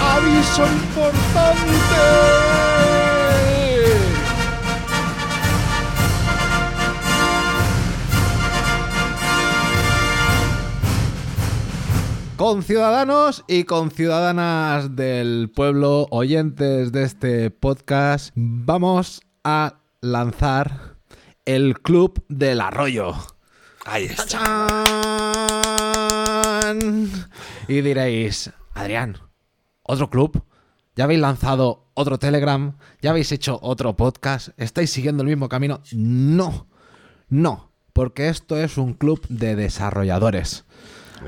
[0.00, 2.49] ¡Aviso importante!
[12.40, 20.96] Con ciudadanos y con ciudadanas del pueblo, oyentes de este podcast, vamos a lanzar
[21.44, 23.12] el Club del Arroyo.
[23.84, 24.66] Ahí está.
[27.68, 29.18] Y diréis, Adrián,
[29.82, 30.42] ¿otro club?
[30.96, 32.78] ¿Ya habéis lanzado otro Telegram?
[33.02, 34.48] ¿Ya habéis hecho otro podcast?
[34.56, 35.82] ¿Estáis siguiendo el mismo camino?
[35.92, 36.68] No,
[37.28, 40.64] no, porque esto es un club de desarrolladores.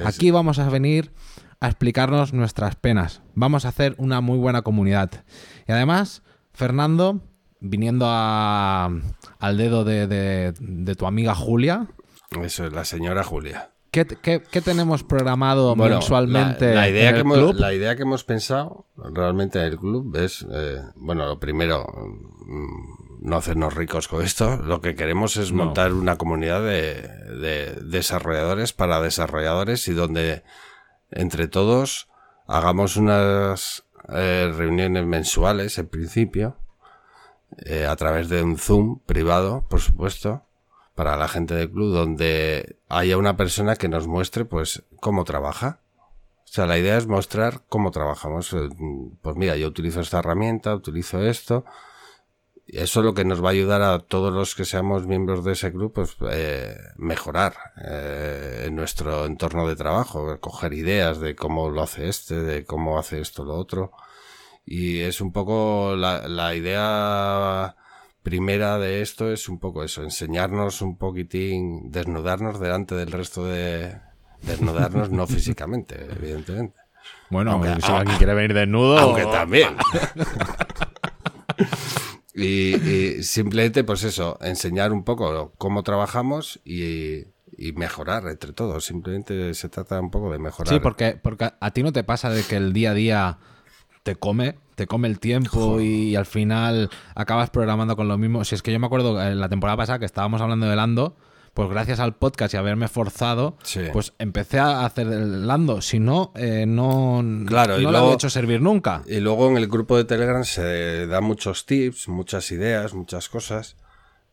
[0.05, 1.13] Aquí vamos a venir
[1.61, 3.23] a explicarnos nuestras penas.
[3.35, 5.11] Vamos a hacer una muy buena comunidad.
[5.69, 7.21] Y además, Fernando,
[7.61, 11.87] viniendo al dedo de, tu amiga Julia.
[12.43, 13.71] Eso es, la señora Julia.
[13.93, 14.05] ¿Qué,
[14.65, 16.75] tenemos programado mensualmente?
[16.75, 17.55] La, idea en que el club?
[17.59, 21.85] la idea que hemos pensado realmente en el club es, eh, bueno, lo primero,
[22.47, 24.57] mm, no hacernos ricos con esto.
[24.57, 30.43] Lo que queremos es montar una comunidad de, desarrolladores para desarrolladores y donde
[31.11, 32.09] entre todos
[32.47, 36.57] hagamos unas eh, reuniones mensuales en principio
[37.65, 40.43] eh, a través de un Zoom privado, por supuesto,
[40.95, 45.81] para la gente del club, donde haya una persona que nos muestre pues cómo trabaja.
[46.45, 48.53] O sea, la idea es mostrar cómo trabajamos.
[48.53, 48.69] Eh,
[49.23, 51.65] pues mira, yo utilizo esta herramienta, utilizo esto.
[52.73, 55.53] Eso es lo que nos va a ayudar a todos los que seamos miembros de
[55.53, 57.55] ese grupo, pues, eh, mejorar
[57.85, 62.99] eh, en nuestro entorno de trabajo, coger ideas de cómo lo hace este, de cómo
[62.99, 63.93] hace esto lo otro.
[64.65, 67.77] Y es un poco la, la idea
[68.23, 73.99] primera de esto es un poco eso, enseñarnos un poquitín, desnudarnos delante del resto de...
[74.41, 76.79] Desnudarnos no físicamente, evidentemente.
[77.29, 78.99] Bueno, aunque, si alguien quiere venir desnudo...
[78.99, 79.77] Aunque también.
[82.43, 87.25] y, simplemente, pues eso, enseñar un poco cómo trabajamos y,
[87.57, 88.85] y mejorar entre todos.
[88.85, 90.73] Simplemente se trata un poco de mejorar.
[90.73, 93.39] Sí, porque, porque a ti no te pasa de que el día a día
[94.03, 98.45] te come, te come el tiempo y al final acabas programando con lo mismo.
[98.45, 101.17] Si es que yo me acuerdo en la temporada pasada que estábamos hablando de Lando,
[101.55, 103.57] pues gracias al podcast y haberme forzado,
[103.93, 105.83] pues empecé a hacer el Lando.
[105.83, 109.03] Si no, eh, no, claro, no lo había hecho servir nunca.
[109.07, 113.77] Y luego en el grupo de Telegram se da muchos tips, muchas ideas, muchas cosas,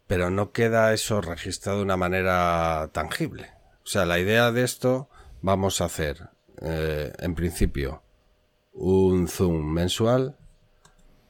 [0.08, 3.51] pero no queda eso registrado de una manera tangible.
[3.84, 5.10] O sea, la idea de esto
[5.41, 6.29] vamos a hacer,
[6.62, 8.01] eh, en principio,
[8.71, 10.38] un Zoom mensual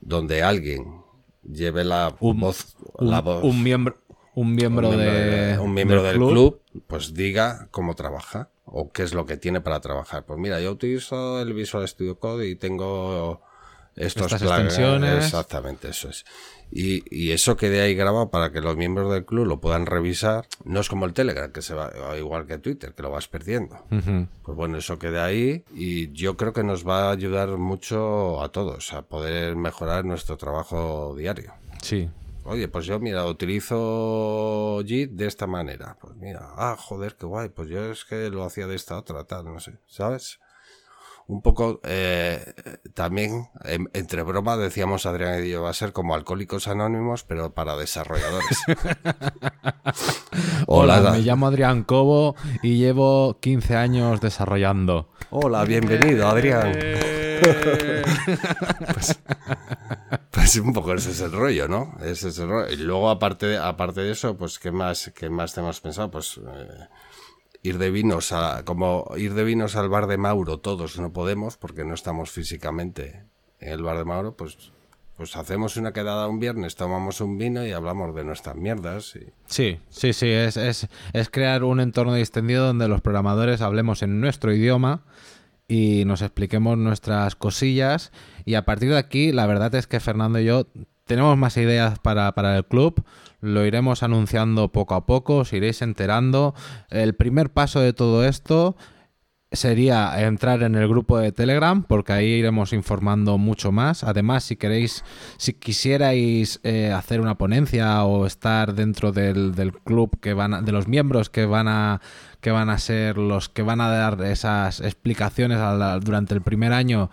[0.02, 1.02] donde alguien
[1.44, 3.98] lleve la voz, la voz, un miembro,
[4.40, 6.62] un miembro, de, un miembro del, club.
[6.88, 10.26] pues diga cómo trabaja o qué es lo que tiene para trabajar.
[10.26, 13.42] Pues mira, yo utilizo el Visual Studio Code y tengo
[13.98, 15.26] estos Estas extensiones.
[15.26, 16.26] Exactamente, eso es.
[16.72, 20.48] Y, y, eso quede ahí grabado para que los miembros del club lo puedan revisar.
[20.64, 23.84] No es como el Telegram, que se va igual que Twitter, que lo vas perdiendo.
[23.90, 28.54] Pues bueno, eso quede ahí y yo creo que nos va a ayudar mucho a
[28.54, 31.52] todos a poder mejorar nuestro trabajo diario.
[31.82, 32.08] Sí.
[32.50, 35.96] Oye, pues yo, mira, utilizo JIT de esta manera.
[36.02, 37.50] Pues mira, ah, joder, qué guay.
[37.50, 40.40] Pues yo es que lo hacía de esta otra, tal, no sé, ¿sabes?
[41.28, 42.44] un poco eh,
[42.96, 43.50] también
[43.94, 48.58] entre broma decíamos Adrián y yo va a ser como alcohólicos anónimos pero para desarrolladores
[50.66, 56.74] hola, me llamo Adrián Cobo y llevo 15 años desarrollando hola bienvenido Adrián
[58.94, 59.20] pues,
[60.32, 63.58] pues, un poco ese es el rollo no ese es el rollo y luego aparte
[63.58, 66.88] aparte de eso pues qué más qué más te hemos pensado pues eh,
[67.62, 71.58] ir de vinos a, como ir de vinos al bar de Mauro, todos no podemos
[71.58, 73.24] porque no estamos físicamente
[73.60, 74.72] en el bar de Mauro, pues,
[75.18, 79.16] pues hacemos una quedada un viernes, tomamos un vino y hablamos de nuestras mierdas.
[79.16, 79.28] Y...
[79.48, 84.22] Sí, sí, sí, es, es, es crear un entorno distendido donde los programadores hablemos en
[84.22, 85.04] nuestro idioma
[85.68, 88.12] y nos expliquemos nuestras cosillas.
[88.50, 90.66] Y a partir de aquí, la verdad es que Fernando y yo
[91.06, 93.04] tenemos más ideas para, para el club.
[93.42, 96.56] Lo iremos anunciando poco a poco, os iréis enterando.
[96.90, 98.76] El primer paso de todo esto
[99.52, 104.04] sería entrar en el grupo de Telegram, porque ahí iremos informando mucho más.
[104.04, 105.04] Además, si queréis,
[105.38, 110.62] si quisierais eh, hacer una ponencia o estar dentro del, del club que van a-
[110.64, 112.02] de los miembros que van a
[112.42, 115.60] que van a ser los que van a dar esas explicaciones
[116.04, 117.12] durante el primer año.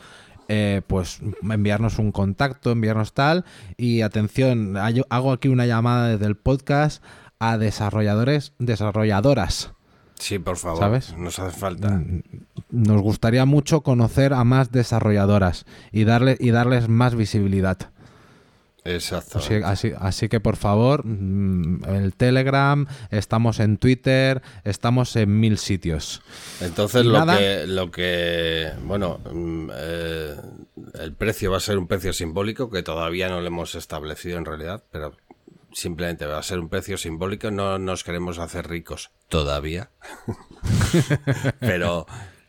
[0.48, 3.44] Eh, pues enviarnos un contacto, enviarnos tal.
[3.76, 4.76] Y atención,
[5.10, 7.02] hago aquí una llamada desde el podcast
[7.38, 9.72] a desarrolladores, desarrolladoras.
[10.18, 10.78] Sí, por favor.
[10.78, 11.16] ¿Sabes?
[11.16, 11.90] Nos hace falta.
[11.90, 12.22] Mm,
[12.70, 17.90] Nos gustaría mucho conocer a más desarrolladoras y, darle, y darles más visibilidad.
[18.86, 19.38] Exacto.
[19.38, 25.58] Así, así- así que por favor, mm, el Telegram, estamos en Twitter, estamos en mil
[25.58, 26.22] sitios.
[26.60, 27.38] Entonces Y lo nada.
[27.38, 30.34] que, lo que, bueno, mm, eh,
[31.00, 34.44] el precio va a ser un precio simbólico que todavía no lo hemos establecido en
[34.44, 35.16] realidad, pero
[35.72, 37.50] simplemente va a ser un precio simbólico.
[37.50, 39.90] No nos queremos hacer ricos todavía,
[41.60, 42.06] pero,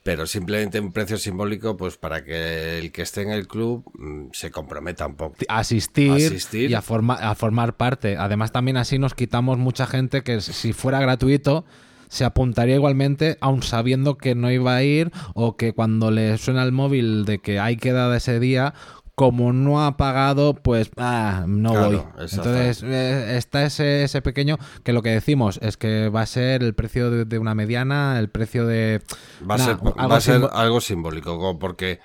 [0.07, 4.27] pero simplemente un precio simbólico, pues para que el que esté en el club mm,
[4.31, 5.35] se comprometa un poco.
[5.49, 6.71] Asistir, Asistir.
[6.71, 8.15] y a, forma- a formar parte.
[8.15, 11.65] Además, también así nos quitamos mucha gente que si fuera gratuito
[12.07, 16.63] se apuntaría igualmente, aun sabiendo que no iba a ir o que cuando le suena
[16.63, 18.73] el móvil de que hay quedada ese día,
[19.17, 22.09] como no ha pagado, pues ah, no Claro, voy.
[22.31, 26.63] Entonces eh, está ese, ese pequeño que lo que decimos es que va a ser
[26.63, 29.01] el precio de, de una mediana, el precio de...
[29.51, 31.99] Va a Nah, ser, algo va a ser algo simbólico, porque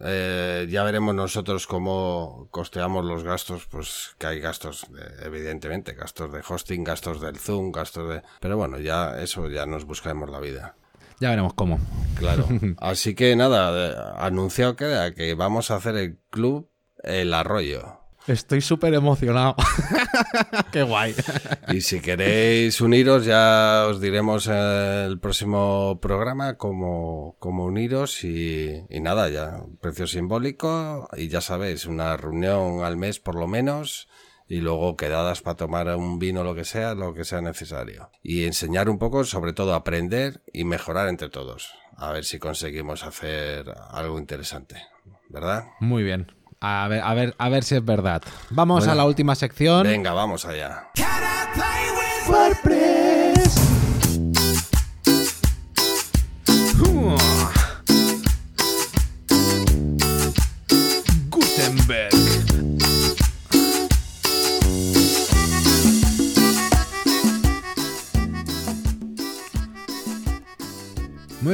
[0.00, 6.32] eh, ya veremos nosotros cómo costeamos los gastos, pues que hay gastos, de- evidentemente, gastos
[6.32, 8.22] de hosting, gastos del Zoom, gastos de...
[8.40, 10.76] Pero bueno, ya eso ya nos buscaremos la vida.
[11.20, 11.78] Ya veremos cómo.
[12.16, 12.46] Claro.
[12.78, 16.70] Así que nada, eh, anunciado queda que vamos a hacer el club
[17.02, 18.04] El Arroyo.
[18.26, 19.54] Estoy súper emocionado.
[20.72, 21.14] Qué guay.
[21.68, 28.82] Y si queréis uniros, ya os diremos en el próximo programa cómo, cómo uniros y,
[28.88, 34.08] y nada, ya, precio simbólico y ya sabéis, una reunión al mes por lo menos
[34.48, 38.10] y luego quedadas para tomar un vino, lo que sea, lo que sea necesario.
[38.22, 41.72] Y enseñar un poco, sobre todo aprender y mejorar entre todos.
[41.96, 44.76] A ver si conseguimos hacer algo interesante,
[45.28, 45.64] ¿verdad?
[45.80, 46.30] Muy bien.
[46.60, 48.22] A ver, a ver, a ver si es verdad.
[48.50, 48.92] Vamos Bueno.
[48.92, 49.82] a la última sección.
[49.86, 50.90] Venga, vamos allá.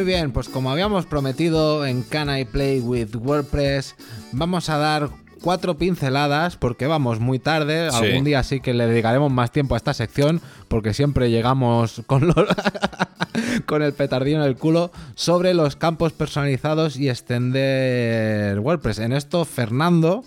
[0.00, 3.96] Muy bien, pues como habíamos prometido en Can I Play with WordPress,
[4.32, 5.10] vamos a dar
[5.42, 7.90] cuatro pinceladas porque vamos muy tarde.
[7.90, 7.96] Sí.
[8.06, 12.28] Algún día sí que le dedicaremos más tiempo a esta sección porque siempre llegamos con,
[12.28, 12.34] los-
[13.66, 19.00] con el petardín en el culo sobre los campos personalizados y extender WordPress.
[19.00, 20.24] En esto, Fernando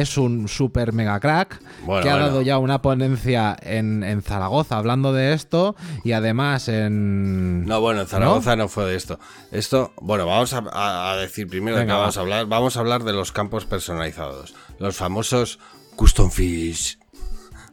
[0.00, 2.28] es un super mega crack Bueno, que ha bueno.
[2.28, 7.64] dado ya una ponencia en, en Zaragoza hablando de esto y además en...
[7.66, 8.68] No, bueno, en Zaragoza ¿No?
[8.68, 9.18] fue de esto.
[9.52, 12.00] Esto, bueno, vamos a, decir primero de Venga, qué va.
[12.00, 12.46] vamos a hablar.
[12.46, 14.54] Vamos a hablar de los campos personalizados.
[14.78, 15.58] Los famosos
[15.96, 16.98] custom fields.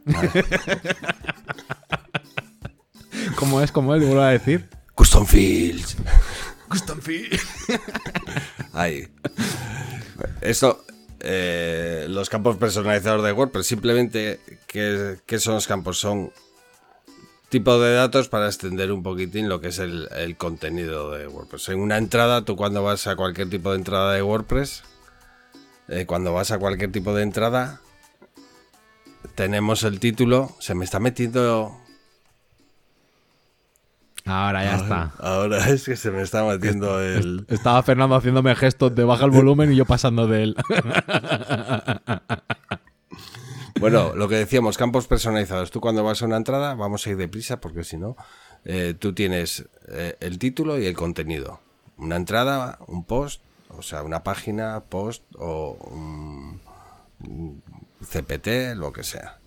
[3.36, 3.72] ¿Cómo es?
[3.72, 4.04] ¿Cómo es?
[4.04, 4.68] Vuelvo a decir.
[4.94, 5.96] Custom fields.
[6.68, 7.28] Custom fee.
[8.72, 9.08] Ahí.
[10.40, 10.84] Esto,
[11.26, 15.98] eh, los campos personalizados de WordPress, simplemente, ¿qué, qué son los campos?
[15.98, 16.30] Son
[17.48, 21.68] tipo de datos para extender un poquitín lo que es el, contenido de WordPress.
[21.68, 24.82] En una entrada, tú cuando vas a cualquier tipo de entrada de WordPress,
[25.88, 27.80] eh, cuando vas a cualquier tipo de entrada,
[29.34, 31.80] tenemos el título, se me está metiendo...
[34.24, 35.12] Ahora ya está.
[35.18, 37.44] Ahora es que se me está metiendo el...
[37.48, 40.56] Estaba Fernando haciéndome gestos de baja el volumen y yo pasando de él.
[43.80, 45.70] Bueno, lo que decíamos, campos personalizados.
[45.70, 48.16] Tú cuando vas a una entrada, vamos a ir deprisa porque si no,
[48.64, 51.60] eh, tú tienes eh, el título y el contenido.
[51.98, 56.62] Una entrada, un post, o sea, una página, post o un,
[57.28, 57.62] un
[58.00, 59.38] CPT, lo que sea.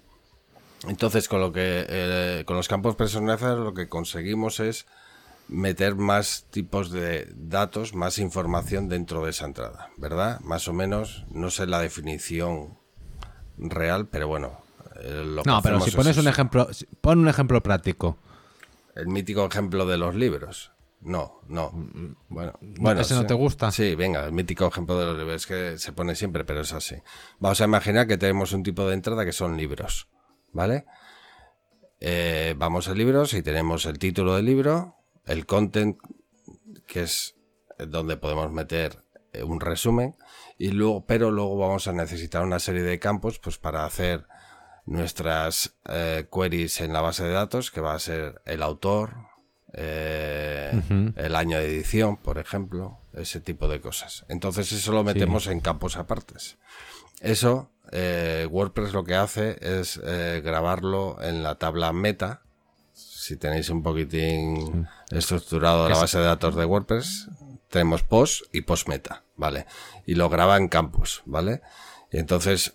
[0.87, 4.85] Entonces, con lo que eh, con los campos personalizados lo que conseguimos es
[5.49, 10.39] meter más tipos de datos, más información dentro de esa entrada, ¿verdad?
[10.41, 12.77] Más o menos, no sé la definición
[13.57, 14.59] real, pero bueno.
[15.01, 16.29] eh, lo que No, pero si es pones un eso.
[16.29, 16.67] ejemplo,
[17.01, 18.17] pon un ejemplo práctico.
[18.95, 20.71] El mítico ejemplo de los libros.
[21.01, 21.71] No, no.
[22.29, 23.27] Bueno, bueno ¿Ese no sí.
[23.27, 23.71] te gusta?
[23.71, 26.95] Sí, venga, el mítico ejemplo de los libros que se pone siempre, pero es así.
[27.39, 30.07] Vamos a imaginar que tenemos un tipo de entrada que son libros,
[30.51, 30.85] ¿vale?
[31.99, 34.95] Eh, vamos a libros y tenemos el título del libro,
[35.25, 35.97] el content,
[36.85, 37.35] que es
[37.77, 40.15] donde podemos meter eh, un resumen,
[40.57, 44.25] y luego, pero luego vamos a necesitar una serie de campos, pues para hacer
[44.85, 49.27] nuestras eh, queries en la base de datos, que va a ser el autor,
[49.73, 54.25] eh, el año de edición, por ejemplo, ese tipo de cosas.
[54.29, 56.57] Entonces eso lo metemos en campos apartes.
[57.19, 62.43] Eso, eh, WordPress lo que hace es eh, grabarlo en la tabla meta.
[62.93, 67.29] Si tenéis un poquitín estructurado la base de datos de WordPress,
[67.69, 69.65] tenemos post y post meta, ¿vale?
[70.05, 71.61] Y lo graba en campos, ¿vale?
[72.11, 72.73] Y entonces,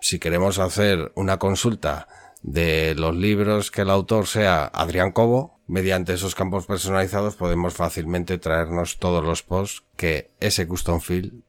[0.00, 2.08] si queremos hacer una consulta
[2.42, 8.38] de los libros que el autor sea Adrián Cobo, mediante esos campos personalizados podemos fácilmente
[8.38, 11.42] traernos todos los posts que ese custom field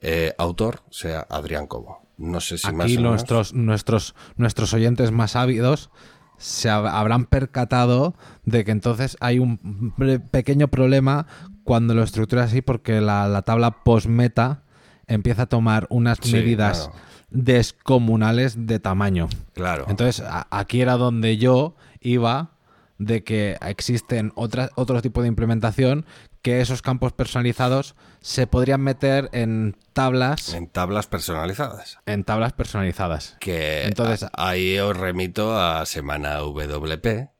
[0.00, 2.02] eh, autor sea Adrián Cobo.
[2.22, 3.10] No sé si más Aquí menos.
[3.12, 5.90] nuestros, nuestros, nuestros oyentes más ávidos
[6.38, 8.14] se hab- habrán percatado
[8.44, 9.92] de que entonces hay un
[10.30, 11.26] pequeño problema
[11.64, 14.62] cuando lo estructuras así porque la, la tabla post-meta
[15.06, 17.00] empieza a tomar unas Sí, medidas claro.
[17.30, 19.28] descomunales de tamaño.
[19.54, 19.86] Claro.
[19.88, 22.50] Entonces, a- aquí era donde yo iba
[22.98, 26.06] de que existen otras, otro tipo de implementación
[26.42, 31.98] que esos campos personalizados se podrían meter en tablas, en tablas personalizadas.
[32.06, 33.36] en tablas personalizadas.
[33.40, 37.30] Que Entonces- ahí os remito a semana WP.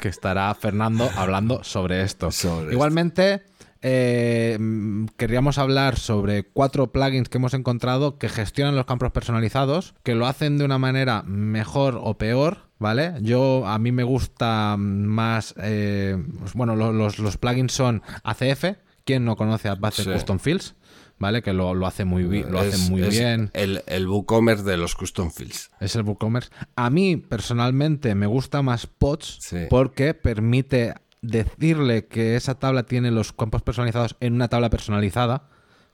[0.00, 2.30] que estará Fernando hablando sobre esto.
[2.30, 2.72] Sobre esto.
[2.72, 3.42] Igualmente,
[3.82, 9.94] eh, mm, queríamos hablar sobre cuatro plugins que hemos encontrado que gestionan los campos personalizados,
[10.02, 13.14] que lo hacen de una manera mejor o peor, ¿vale?
[13.22, 18.76] Yo, a mí me gusta más, eh, pues, bueno, lo- los, los plugins son ACF,
[19.06, 20.10] ¿quién no conoce Advanced Sí.
[20.10, 20.74] Custom Fields?
[21.18, 21.40] ¿Vale?
[21.40, 23.50] Que lo, lo hace muy, lo hace Es- muy es bien.
[23.54, 25.70] El, el WooCommerce de los custom fields.
[25.78, 26.50] Es el WooCommerce.
[26.74, 29.58] A mí, personalmente, me gusta más Pods Sí.
[29.70, 35.44] porque permite decirle que esa tabla tiene los campos personalizados en una tabla personalizada,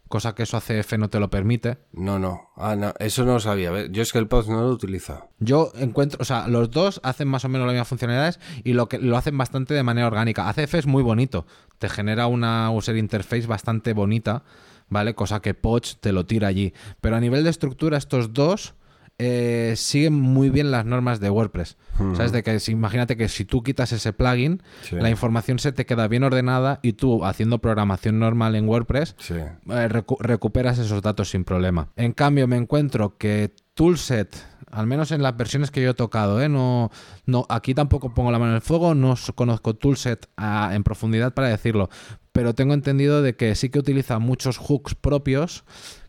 [0.08, 1.78] cosa que eso ACF no te lo permite.
[1.92, 2.50] No, no.
[2.56, 2.92] Ah, no.
[2.98, 3.86] Eso no lo sabía.
[3.86, 5.28] Yo es que el post no lo utilizo.
[5.38, 8.88] Yo encuentro, o sea, los dos hacen más o menos las mismas funcionalidades y lo
[8.88, 10.48] que lo hacen bastante de manera orgánica.
[10.48, 11.46] ACF es muy bonito,
[11.78, 14.42] te genera una user interface bastante bonita,
[14.88, 15.14] ¿vale?
[15.14, 16.72] Cosa que Poch te lo tira allí.
[17.00, 18.74] Pero a nivel de estructura, estos dos
[19.18, 21.76] eh, siguen muy bien las normas de WordPress.
[22.14, 22.30] ¿Sabes?
[22.30, 24.94] De que si- imagínate que si tú quitas ese plugin, Sí.
[24.94, 29.34] la información se te queda bien ordenada y tú haciendo programación normal en WordPress Sí.
[29.34, 31.88] eh, recu- recuperas esos datos sin problema.
[31.96, 34.36] En cambio, me encuentro que Toolset,
[34.70, 36.48] al menos en las versiones que yo he tocado, ¿eh?
[36.48, 36.90] no,
[37.26, 41.34] no, aquí tampoco pongo la mano en el fuego, no conozco Toolset ah, en profundidad
[41.34, 41.88] para decirlo,
[42.30, 45.64] pero tengo entendido de que sí que utiliza muchos hooks propios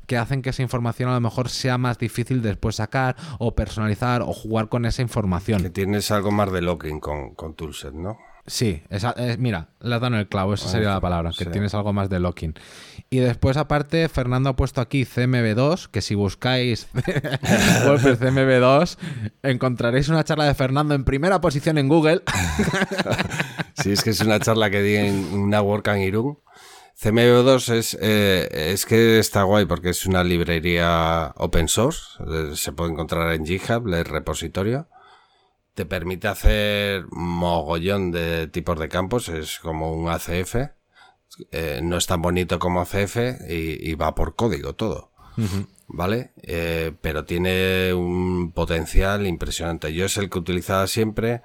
[0.10, 4.24] que hacen que esa información a lo mejor sea más difícil después sacar o personalizar
[4.24, 5.62] o jugar con esa información.
[5.62, 8.18] Que tienes algo más de locking con, con Toolset, ¿no?
[8.48, 11.44] Sí, esa- eh, mira, le has dado en el clavo, esa sería la palabra, que
[11.44, 11.52] sí.
[11.52, 12.56] tienes algo más de locking.
[13.12, 16.88] Y después, aparte, Fernando ha puesto aquí CMB2, que si buscáis
[17.86, 18.98] WordPress CMB2,
[19.44, 22.24] encontraréis una charla de Fernando en primera posición en Google.
[23.82, 26.38] Sí, es que es una charla que di en una WordCamp Irún.
[27.02, 32.02] CMB2 es, eh, es que está guay porque es una librería open source.
[32.28, 34.88] eh, Se puede encontrar en GitHub, el repositorio.
[35.76, 39.30] Te permite hacer mogollón de tipos de campos.
[39.30, 40.56] Es como un ACF.
[41.52, 43.16] Eh, no es tan bonito como ACF
[43.48, 45.12] y, y va por código todo.
[45.88, 46.32] ¿Vale?
[46.44, 49.94] Eh, pero tiene un potencial impresionante.
[49.94, 51.44] Yo es el que utilizaba siempre.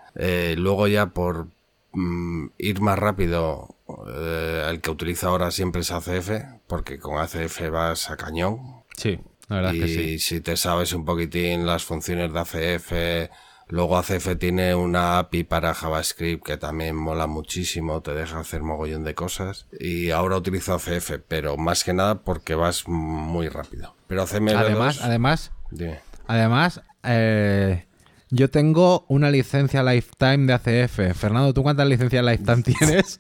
[0.57, 1.47] Luego ya por
[1.93, 3.74] mm, ir más rápido,
[4.09, 6.31] eh, el que utilizo ahora siempre es ACF,
[6.67, 8.83] porque con ACF vas a cañón.
[8.97, 10.19] Sí, la verdad y es que sí.
[10.19, 13.31] si te sabes un poquitín las funciones de ACF,
[13.69, 19.05] luego ACF tiene una API para JavaScript que también mola muchísimo, te deja hacer mogollón
[19.05, 19.67] de cosas.
[19.79, 23.95] Y ahora utilizo ACF, pero más que nada porque vas muy rápido.
[24.07, 26.01] Pero CML2, Además, además, dime.
[26.27, 27.87] además, eh,
[28.35, 31.17] yo tengo una licencia lifetime de ACF.
[31.17, 33.17] Fernando, ¿tú cuántas licencias lifetime tienes?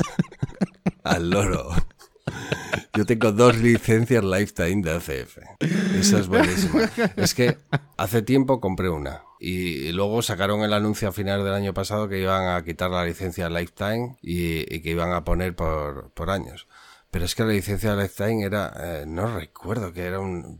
[1.04, 1.70] Al loro.
[2.94, 5.38] Yo tengo dos licencias Lifetime de ACF.
[5.98, 6.88] Esa es buenísima.
[7.16, 7.58] Es que
[7.96, 12.20] hace tiempo compré una y luego sacaron el anuncio a finales del año pasado que
[12.20, 16.66] iban a quitar la licencia Lifetime y, y que iban a poner por, por años.
[17.14, 20.58] Pero es que la licencia Lifetime era, eh, no recuerdo, que era un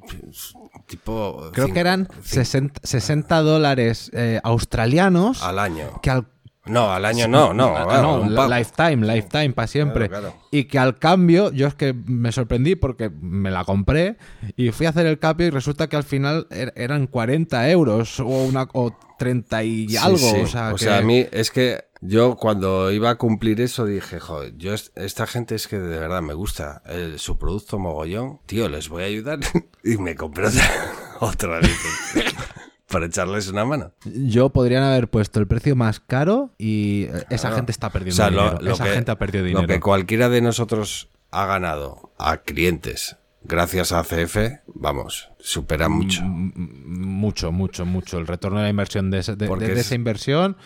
[0.86, 1.50] tipo...
[1.52, 6.00] Creo que eran cin- 60, 60 dólares eh, australianos al año.
[6.00, 6.26] que al,
[6.66, 7.76] No, al año no, no.
[7.76, 10.08] Ah, no, lifetime, lifetime, para siempre.
[10.08, 10.42] Claro, claro.
[10.52, 14.16] Y que al cambio, yo es que me sorprendí porque me la compré
[14.56, 18.20] y fui a hacer el cambio y resulta que al final er- eran 40 euros
[18.20, 20.18] o, una, o 30 y algo.
[20.18, 20.36] sí.
[20.42, 24.54] O sea, que- a mí es que yo cuando iba a cumplir eso dije, joder,
[24.56, 28.68] yo est- esta gente es que de verdad me gusta el- su producto mogollón, tío,
[28.68, 29.38] les voy a ayudar
[29.84, 30.48] y me compré
[31.20, 31.60] otra,
[32.88, 33.92] para echarles una mano.
[34.04, 37.56] Yo podrían haber puesto el precio más caro y eh, esa Claro.
[37.56, 38.58] gente está O perdiendo sea, lo- dinero.
[38.62, 39.66] lo esa que- gente ha perdido Lo dinero.
[39.68, 46.20] que cualquiera de nosotros ha ganado a clientes gracias a CF, vamos, supera mucho.
[46.22, 46.68] M- m-
[47.24, 48.18] Mucho, mucho, mucho.
[48.18, 50.56] El retorno de la inversión de, esa inversión.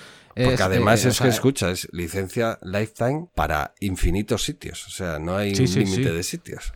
[0.45, 4.87] Porque es, además eh, o es que sea, escucha, es licencia lifetime para infinitos sitios.
[4.87, 6.11] O sea, no hay Sí, un sí, límite sí.
[6.17, 6.73] de sitios.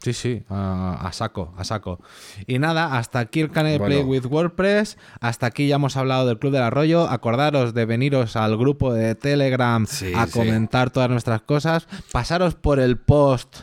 [0.00, 2.00] Sí, sí, a, a saco, a saco.
[2.46, 4.96] Y nada, hasta aquí el canal de Play with WordPress.
[5.20, 7.08] Hasta aquí ya hemos hablado del Club del Arroyo.
[7.08, 10.32] Acordaros de veniros al grupo de Telegram Sí, a sí.
[10.32, 11.88] comentar todas nuestras cosas.
[12.12, 13.56] Pasaros por el post.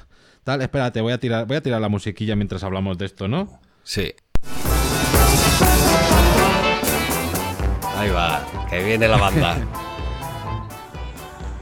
[0.43, 3.61] Tal, espérate, voy a tirar, voy a tirar la musiquilla mientras hablamos de esto, ¿no?
[3.83, 4.13] Sí.
[8.05, 8.39] Ahí va,
[8.69, 9.57] que viene la banda.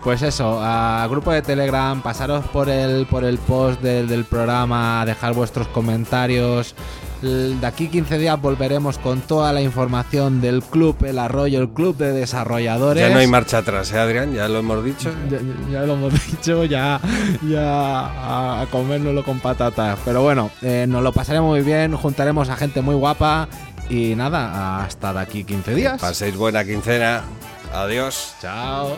[0.04, 5.06] Pues eso, a grupo de Telegram, pasaros por el, por el post del, del programa,
[5.06, 6.76] dejar vuestros comentarios.
[7.22, 11.96] De aquí 15 días volveremos con toda la información del club El Arroyo, el club
[11.96, 13.02] de desarrolladores.
[13.02, 14.34] ya no hay marcha atrás, ¿eh, Adrián?
[14.34, 15.10] Ya lo hemos dicho.
[15.32, 15.40] Ya,
[15.72, 17.00] ya lo hemos dicho, ya,
[17.48, 19.98] ya a, a comérnoslo con patatas.
[20.04, 23.48] Pero bueno, eh, nos lo pasaremos muy bien, juntaremos a gente muy guapa
[23.90, 26.02] y nada, hasta de aquí 15 días.
[26.02, 27.24] Paséis buena quincena.
[27.74, 28.36] Adiós.
[28.42, 28.98] Chao.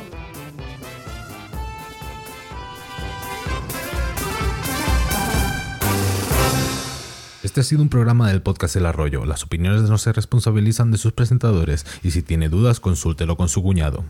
[7.44, 9.26] Este ha sido un programa del podcast El Arroyo.
[9.26, 13.62] Las opiniones no se responsabilizan de sus presentadores y si tiene dudas consúltelo con su
[13.62, 14.06] cuñado.